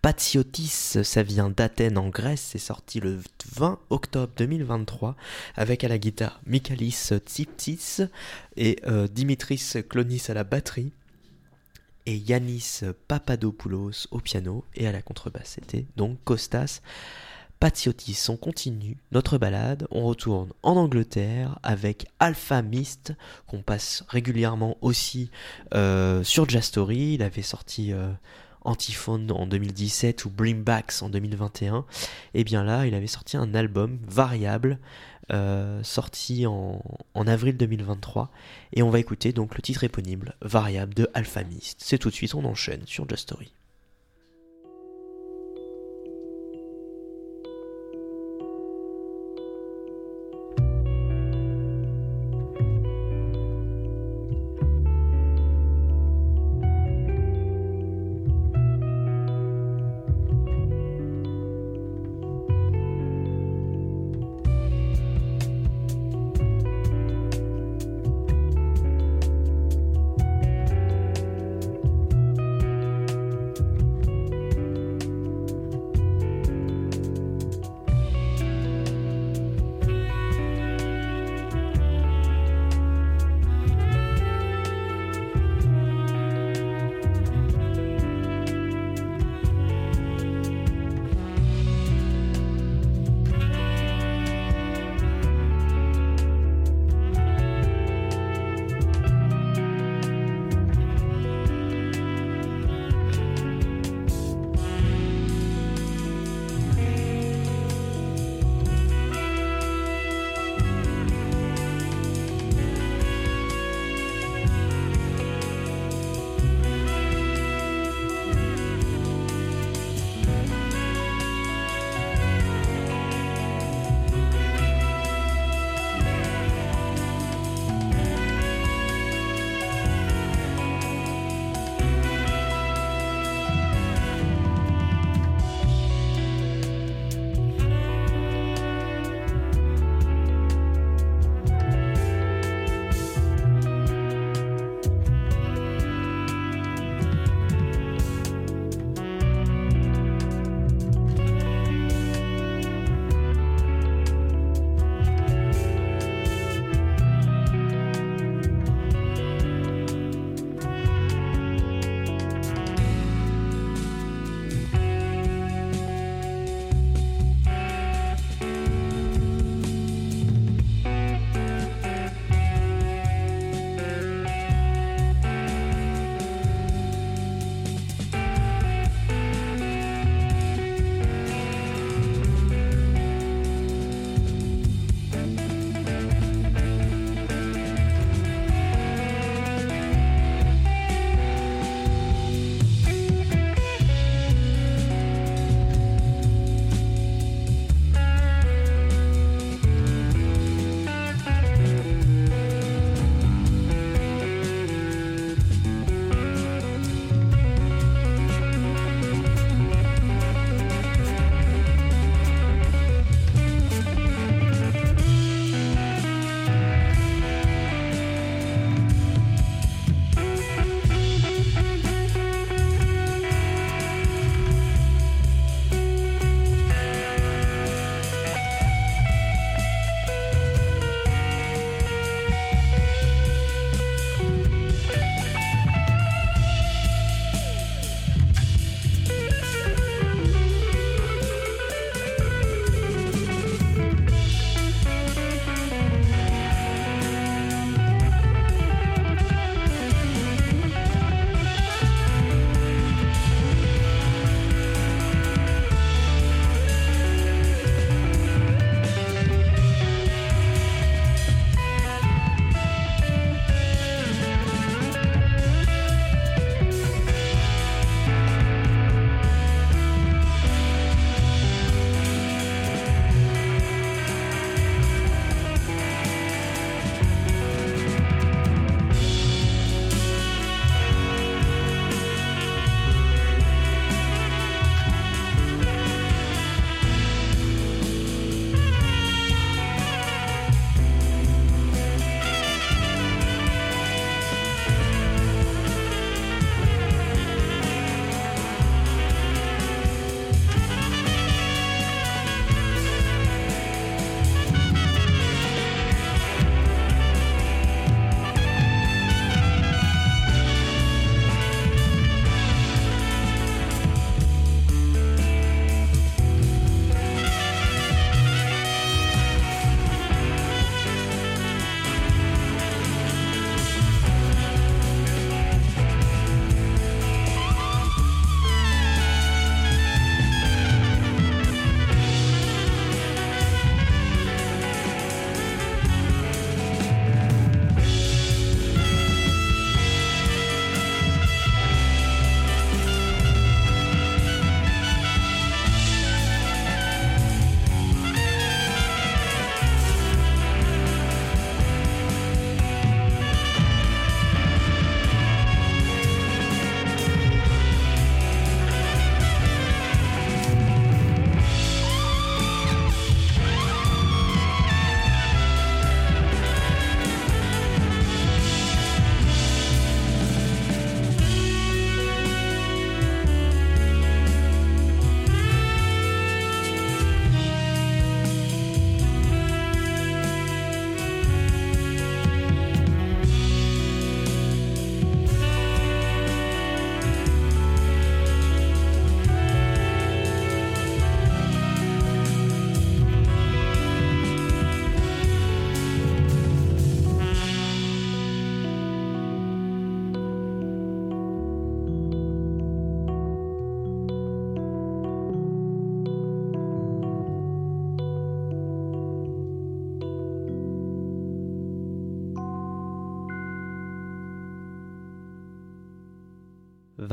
Patsiotis, 0.01 0.97
ça 1.03 1.21
vient 1.21 1.51
d'Athènes 1.51 1.99
en 1.99 2.09
Grèce, 2.09 2.41
c'est 2.53 2.57
sorti 2.57 2.99
le 2.99 3.19
20 3.53 3.77
octobre 3.91 4.33
2023 4.37 5.15
avec 5.55 5.83
à 5.83 5.87
la 5.89 5.99
guitare 5.99 6.41
Mikalis 6.47 7.11
Tsiptis 7.23 7.99
et 8.57 8.79
euh, 8.87 9.07
Dimitris 9.07 9.73
Klonis 9.87 10.23
à 10.29 10.33
la 10.33 10.43
batterie 10.43 10.91
et 12.07 12.17
Yanis 12.17 12.79
Papadopoulos 13.07 14.07
au 14.09 14.17
piano 14.17 14.65
et 14.73 14.87
à 14.87 14.91
la 14.91 15.03
contrebasse. 15.03 15.59
C'était 15.59 15.85
donc 15.97 16.17
Kostas 16.23 16.81
Patsiotis. 17.63 18.25
On 18.27 18.35
continue 18.35 18.97
notre 19.13 19.37
balade, 19.37 19.87
on 19.89 20.03
retourne 20.03 20.49
en 20.63 20.75
Angleterre 20.75 21.59
avec 21.63 22.07
Alpha 22.19 22.61
Mist, 22.61 23.13
qu'on 23.47 23.61
passe 23.61 24.03
régulièrement 24.09 24.75
aussi 24.81 25.31
euh, 25.73 26.25
sur 26.25 26.49
Jazz 26.49 26.65
Story. 26.65 27.13
Il 27.13 27.23
avait 27.23 27.41
sorti 27.41 27.93
euh, 27.93 28.09
Antiphone 28.65 29.31
en 29.31 29.47
2017 29.47 30.25
ou 30.25 30.29
Bringbacks 30.29 31.01
en 31.03 31.07
2021. 31.07 31.85
Et 32.33 32.43
bien 32.43 32.65
là, 32.65 32.85
il 32.85 32.95
avait 32.95 33.07
sorti 33.07 33.37
un 33.37 33.55
album 33.55 33.97
variable, 34.09 34.77
euh, 35.31 35.81
sorti 35.83 36.45
en, 36.45 36.81
avril 37.15 37.55
2023. 37.55 38.29
Et 38.73 38.83
on 38.83 38.89
va 38.89 38.99
écouter 38.99 39.31
donc 39.31 39.55
le 39.55 39.61
titre 39.61 39.85
éponyme, 39.85 40.25
Variable 40.41 40.93
de 40.95 41.09
Alpha 41.13 41.45
Mist. 41.45 41.77
C'est 41.81 41.97
tout 41.97 42.09
de 42.09 42.13
suite, 42.13 42.35
on 42.35 42.43
enchaîne 42.43 42.81
sur 42.85 43.07
Jazz 43.07 43.25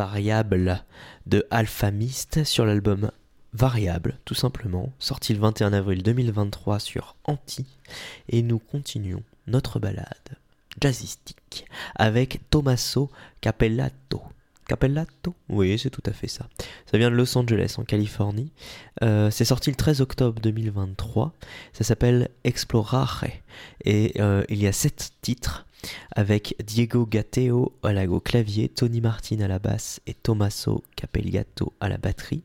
Variable 0.00 0.82
de 1.26 1.46
Alphamist 1.50 2.44
sur 2.44 2.64
l'album 2.64 3.10
Variable, 3.52 4.18
tout 4.24 4.34
simplement, 4.34 4.94
sorti 4.98 5.34
le 5.34 5.40
21 5.40 5.74
avril 5.74 6.02
2023 6.02 6.78
sur 6.78 7.16
Anti. 7.24 7.66
Et 8.30 8.40
nous 8.40 8.58
continuons 8.58 9.22
notre 9.46 9.78
balade 9.78 10.06
jazzistique 10.80 11.66
avec 11.96 12.40
Tommaso 12.48 13.10
Capellato. 13.42 14.22
Capellato 14.66 15.34
Oui, 15.50 15.78
c'est 15.78 15.90
tout 15.90 16.02
à 16.06 16.12
fait 16.12 16.28
ça. 16.28 16.48
Ça 16.90 16.96
vient 16.96 17.10
de 17.10 17.16
Los 17.16 17.36
Angeles, 17.36 17.74
en 17.76 17.84
Californie. 17.84 18.52
Euh, 19.02 19.30
c'est 19.30 19.44
sorti 19.44 19.68
le 19.68 19.76
13 19.76 20.00
octobre 20.00 20.40
2023. 20.40 21.34
Ça 21.74 21.84
s'appelle 21.84 22.30
Explorare. 22.44 23.26
Et 23.84 24.14
euh, 24.18 24.44
il 24.48 24.62
y 24.62 24.66
a 24.66 24.72
sept 24.72 25.12
titres 25.20 25.66
avec 26.14 26.54
Diego 26.64 27.06
Gatteo 27.06 27.72
à 27.82 27.92
la 27.92 28.06
clavier, 28.20 28.68
Tony 28.68 29.00
Martin 29.00 29.40
à 29.40 29.48
la 29.48 29.58
basse 29.58 30.00
et 30.06 30.14
Tommaso 30.14 30.82
Capelliato 30.96 31.72
à 31.80 31.88
la 31.88 31.98
batterie. 31.98 32.42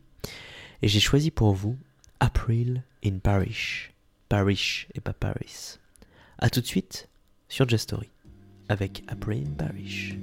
Et 0.81 0.87
j'ai 0.87 0.99
choisi 0.99 1.31
pour 1.31 1.53
vous 1.53 1.77
April 2.19 2.83
in 3.03 3.19
Paris. 3.19 3.89
Paris 4.29 4.87
et 4.93 5.01
pas 5.01 5.13
Paris. 5.13 5.77
A 6.39 6.49
tout 6.49 6.61
de 6.61 6.65
suite 6.65 7.07
sur 7.49 7.67
Just 7.67 7.83
Story 7.83 8.09
avec 8.69 9.03
April 9.07 9.43
in 9.47 9.53
Paris. 9.53 10.15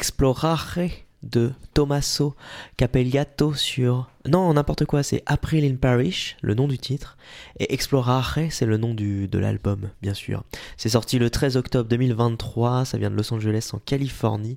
Explorare 0.00 0.78
de 1.22 1.52
Tommaso 1.74 2.34
Capelliato 2.78 3.52
sur... 3.52 4.08
Non, 4.26 4.54
n'importe 4.54 4.86
quoi, 4.86 5.02
c'est 5.02 5.22
April 5.26 5.62
in 5.70 5.76
Paris, 5.76 6.36
le 6.40 6.54
nom 6.54 6.68
du 6.68 6.78
titre, 6.78 7.18
et 7.58 7.74
Explorare, 7.74 8.38
c'est 8.48 8.64
le 8.64 8.78
nom 8.78 8.94
de 8.94 9.38
l'album, 9.38 9.90
bien 10.00 10.14
sûr. 10.14 10.42
C'est 10.78 10.88
sorti 10.88 11.18
le 11.18 11.28
13 11.28 11.58
octobre 11.58 11.86
2023, 11.90 12.86
ça 12.86 12.96
vient 12.96 13.10
de 13.10 13.14
Los 13.14 13.30
Angeles 13.34 13.72
en 13.74 13.78
Californie, 13.78 14.56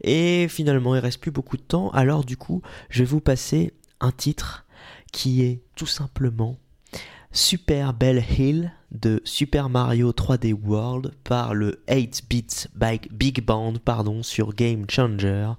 et 0.00 0.46
finalement 0.48 0.94
il 0.94 1.00
reste 1.00 1.20
plus 1.20 1.32
beaucoup 1.32 1.58
de 1.58 1.62
temps, 1.62 1.90
alors 1.90 2.24
du 2.24 2.38
coup, 2.38 2.62
je 2.88 3.00
vais 3.00 3.10
vous 3.10 3.20
passer 3.20 3.74
un 4.00 4.10
titre 4.10 4.64
qui 5.12 5.42
est 5.42 5.60
tout 5.76 5.84
simplement 5.84 6.56
Super 7.32 7.92
Bell 7.92 8.24
Hill 8.38 8.72
de 8.90 9.20
Super 9.24 9.68
Mario 9.68 10.12
3D 10.12 10.54
World 10.54 11.12
par 11.24 11.54
le 11.54 11.82
8-bit 11.88 12.68
Big 13.10 13.44
Band 13.44 13.74
pardon, 13.84 14.22
sur 14.22 14.54
Game 14.54 14.86
Changer. 14.88 15.52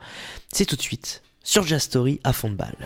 C'est 0.51 0.65
tout 0.65 0.75
de 0.75 0.81
suite 0.81 1.21
sur 1.43 1.65
Jazz 1.65 1.83
Story 1.83 2.19
à 2.23 2.33
fond 2.33 2.49
de 2.49 2.55
balle. 2.55 2.77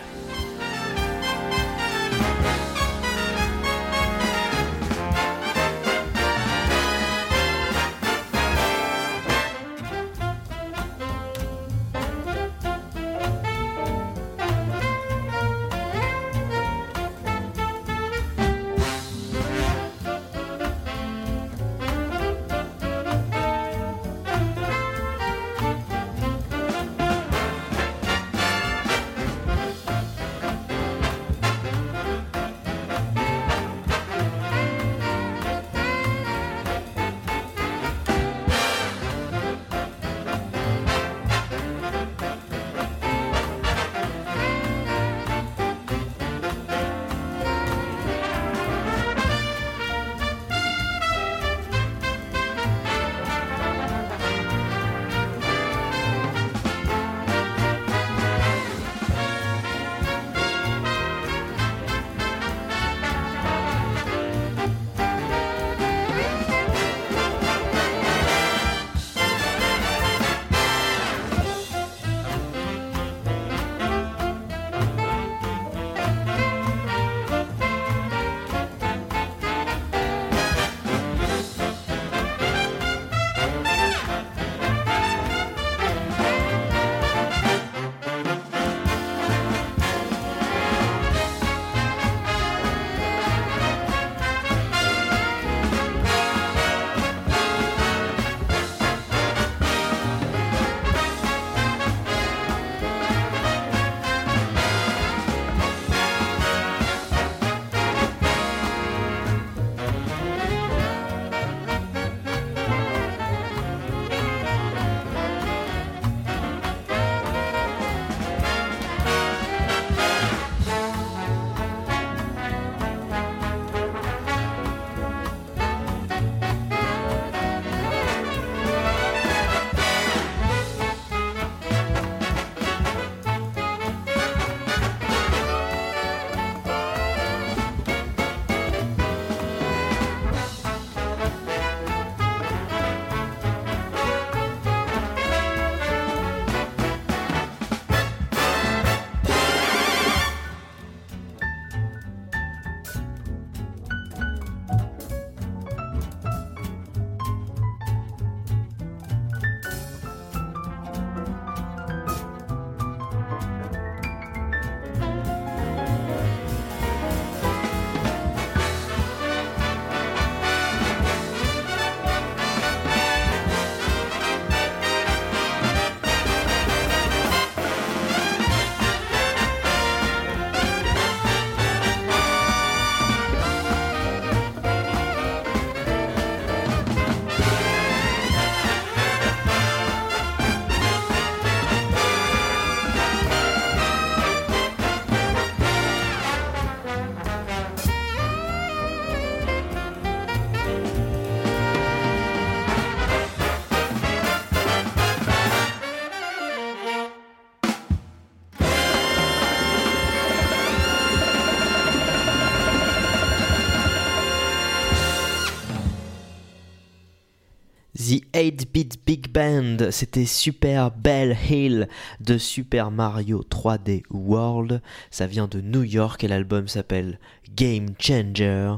8-Bit 218.34 218.98
Big 219.06 219.28
Band, 219.32 219.92
c'était 219.92 220.26
Super 220.26 220.90
Bell 220.90 221.36
Hill 221.48 221.88
de 222.18 222.36
Super 222.36 222.90
Mario 222.90 223.44
3D 223.48 224.02
World. 224.10 224.82
Ça 225.12 225.28
vient 225.28 225.46
de 225.46 225.60
New 225.60 225.84
York 225.84 226.24
et 226.24 226.28
l'album 226.28 226.66
s'appelle 226.66 227.20
Game 227.54 227.90
Changer. 227.96 228.74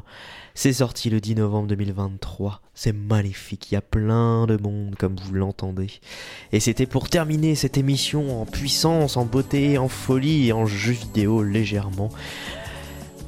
C'est 0.55 0.75
sorti 0.75 1.09
le 1.09 1.23
10 1.23 1.37
novembre 1.37 1.69
2023. 1.69 2.61
C'est 2.75 2.93
magnifique, 2.93 3.71
il 3.71 3.75
y 3.75 3.79
a 3.79 3.83
plein 3.83 4.47
de 4.47 4.59
monde 4.59 4.95
comme 4.99 5.17
vous 5.17 5.33
l'entendez. 5.33 5.89
Et 6.53 6.61
c'était 6.61 6.85
pour 6.85 7.09
terminer 7.09 7.55
cette 7.55 7.79
émission 7.79 8.43
en 8.43 8.45
puissance, 8.45 9.17
en 9.17 9.25
beauté, 9.25 9.79
en 9.79 9.89
folie 9.89 10.49
et 10.49 10.53
en 10.53 10.67
jeu 10.67 10.93
vidéo 10.93 11.43
légèrement. 11.43 12.11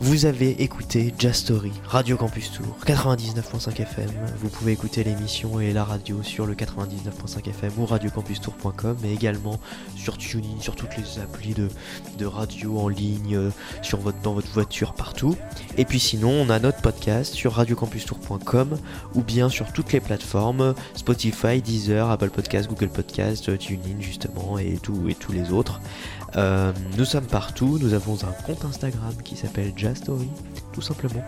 Vous 0.00 0.26
avez 0.26 0.62
écouté 0.62 1.12
Jazz 1.18 1.34
Story, 1.34 1.72
Radio 1.84 2.16
Campus 2.16 2.52
Tour, 2.52 2.76
99.5 2.86 3.80
FM. 3.80 4.08
Vous 4.38 4.48
pouvez 4.48 4.70
écouter 4.70 5.02
l'émission 5.02 5.58
et 5.58 5.72
la 5.72 5.82
radio 5.82 6.22
sur 6.22 6.46
le 6.46 6.54
99.5 6.54 7.48
FM 7.48 7.72
ou 7.78 7.84
radiocampustour.com, 7.84 8.96
mais 9.02 9.12
également 9.12 9.58
sur 9.96 10.16
TuneIn, 10.16 10.60
sur 10.60 10.76
toutes 10.76 10.96
les 10.96 11.18
applis 11.20 11.52
de, 11.52 12.26
radio 12.26 12.78
en 12.78 12.86
ligne, 12.86 13.34
euh, 13.34 13.50
sur 13.82 13.98
votre, 13.98 14.20
dans 14.20 14.34
votre 14.34 14.50
voiture, 14.52 14.94
partout. 14.94 15.34
Et 15.76 15.84
puis 15.84 15.98
sinon, 15.98 16.30
on 16.30 16.48
a 16.48 16.60
notre 16.60 16.80
podcast 16.80 17.34
sur 17.34 17.54
radiocampustour.com 17.54 18.78
ou 19.16 19.22
bien 19.22 19.48
sur 19.48 19.72
toutes 19.72 19.92
les 19.92 20.00
plateformes 20.00 20.74
Spotify, 20.94 21.60
Deezer, 21.60 22.08
Apple 22.08 22.30
Podcast, 22.30 22.68
Google 22.68 22.90
Podcast, 22.90 23.58
TuneIn 23.58 24.00
justement 24.00 24.60
et, 24.60 24.74
et 25.08 25.14
tous 25.14 25.32
les 25.32 25.52
autres. 25.52 25.80
Euh, 26.36 26.72
nous 26.96 27.04
sommes 27.04 27.26
partout, 27.26 27.78
nous 27.80 27.94
avons 27.94 28.18
un 28.24 28.42
compte 28.46 28.64
Instagram 28.64 29.14
qui 29.24 29.36
s'appelle 29.36 29.72
Jazz 29.76 29.96
Story, 29.96 30.28
tout 30.72 30.82
simplement. 30.82 31.24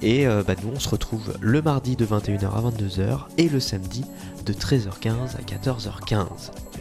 Et 0.00 0.26
euh, 0.26 0.42
bah, 0.46 0.54
nous 0.62 0.70
on 0.74 0.78
se 0.80 0.88
retrouve 0.88 1.34
le 1.40 1.60
mardi 1.62 1.96
de 1.96 2.06
21h 2.06 2.46
à 2.46 2.70
22h 2.70 3.18
et 3.36 3.48
le 3.48 3.60
samedi 3.60 4.04
de 4.46 4.52
13h15 4.52 5.36
à 5.36 5.42
14h15. 5.42 6.26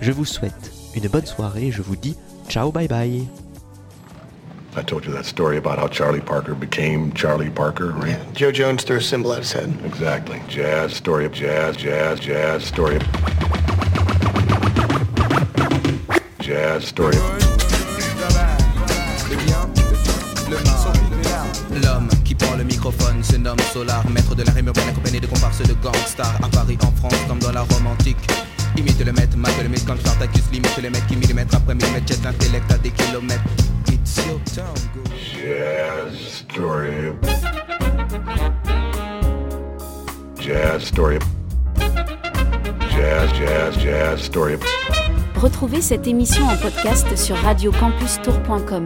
Je 0.01 0.11
vous 0.11 0.25
souhaite 0.25 0.71
une 0.95 1.07
bonne 1.07 1.25
soirée, 1.25 1.71
je 1.71 1.81
vous 1.81 1.95
dis 1.95 2.15
ciao 2.47 2.71
bye 2.71 2.87
bye. 2.87 3.27
I 4.77 4.83
told 4.83 5.05
you 5.05 5.11
that 5.13 5.25
story 5.25 5.57
about 5.57 5.79
how 5.79 5.87
Charlie 5.87 6.21
Parker 6.21 6.53
became 6.53 7.11
Charlie 7.13 7.49
Parker, 7.49 7.93
right? 7.93 8.09
Yeah, 8.09 8.23
Joe 8.33 8.51
Jones 8.51 8.83
threw 8.83 8.97
a 8.97 9.01
symbol 9.01 9.33
at 9.33 9.39
his 9.39 9.51
head. 9.51 9.75
Exactly. 9.83 10.39
Jazz, 10.47 10.93
story 10.93 11.25
of 11.25 11.31
jazz, 11.31 11.75
jazz, 11.75 12.19
jazz, 12.19 12.63
story 12.63 12.97
of... 12.97 13.03
Jazz, 16.39 16.85
story 16.85 17.17
of... 17.17 17.46
L'homme 21.83 22.07
qui 22.23 22.33
prend 22.33 22.55
le 22.55 22.63
microphone 22.63 23.23
se 23.23 23.35
nomme 23.35 23.59
Solar, 23.71 24.07
maître 24.09 24.33
de 24.33 24.43
la 24.43 24.51
rime 24.51 24.67
urbaine 24.67 24.89
accompagné 24.89 25.19
de 25.19 25.27
comparses 25.27 25.61
de 25.61 25.73
gangsters 25.73 26.39
à 26.41 26.47
Paris, 26.49 26.77
en 26.81 26.91
France, 26.91 27.19
comme 27.27 27.39
dans 27.39 27.51
la 27.51 27.61
Rome 27.61 27.87
antique. 27.87 28.17
Imite 28.77 29.03
le 29.05 29.11
maître, 29.11 29.37
mate 29.37 29.61
le 29.61 29.69
mythe 29.69 29.85
comme 29.85 29.99
Spartacus, 29.99 30.43
limite 30.51 30.77
le 30.81 30.89
mec 30.89 31.05
qui 31.07 31.15
millimètre 31.15 31.55
après 31.55 31.75
millimètre 31.75 32.07
jette 32.07 32.23
l'intellect 32.23 32.71
à 32.71 32.77
des 32.77 32.91
kilomètres. 32.91 33.41
It's 33.91 34.17
your 34.25 34.39
town, 34.55 34.73
go. 34.93 35.03
Jazz, 35.15 36.45
story. 36.49 37.13
Jazz, 40.39 40.83
story. 40.83 41.19
Jazz, 42.89 43.29
jazz, 43.37 43.77
jazz, 43.79 44.21
story. 44.21 44.55
Retrouvez 45.35 45.81
cette 45.81 46.07
émission 46.07 46.47
en 46.47 46.57
podcast 46.57 47.15
sur 47.15 47.35
radiocampustour.com. 47.37 48.85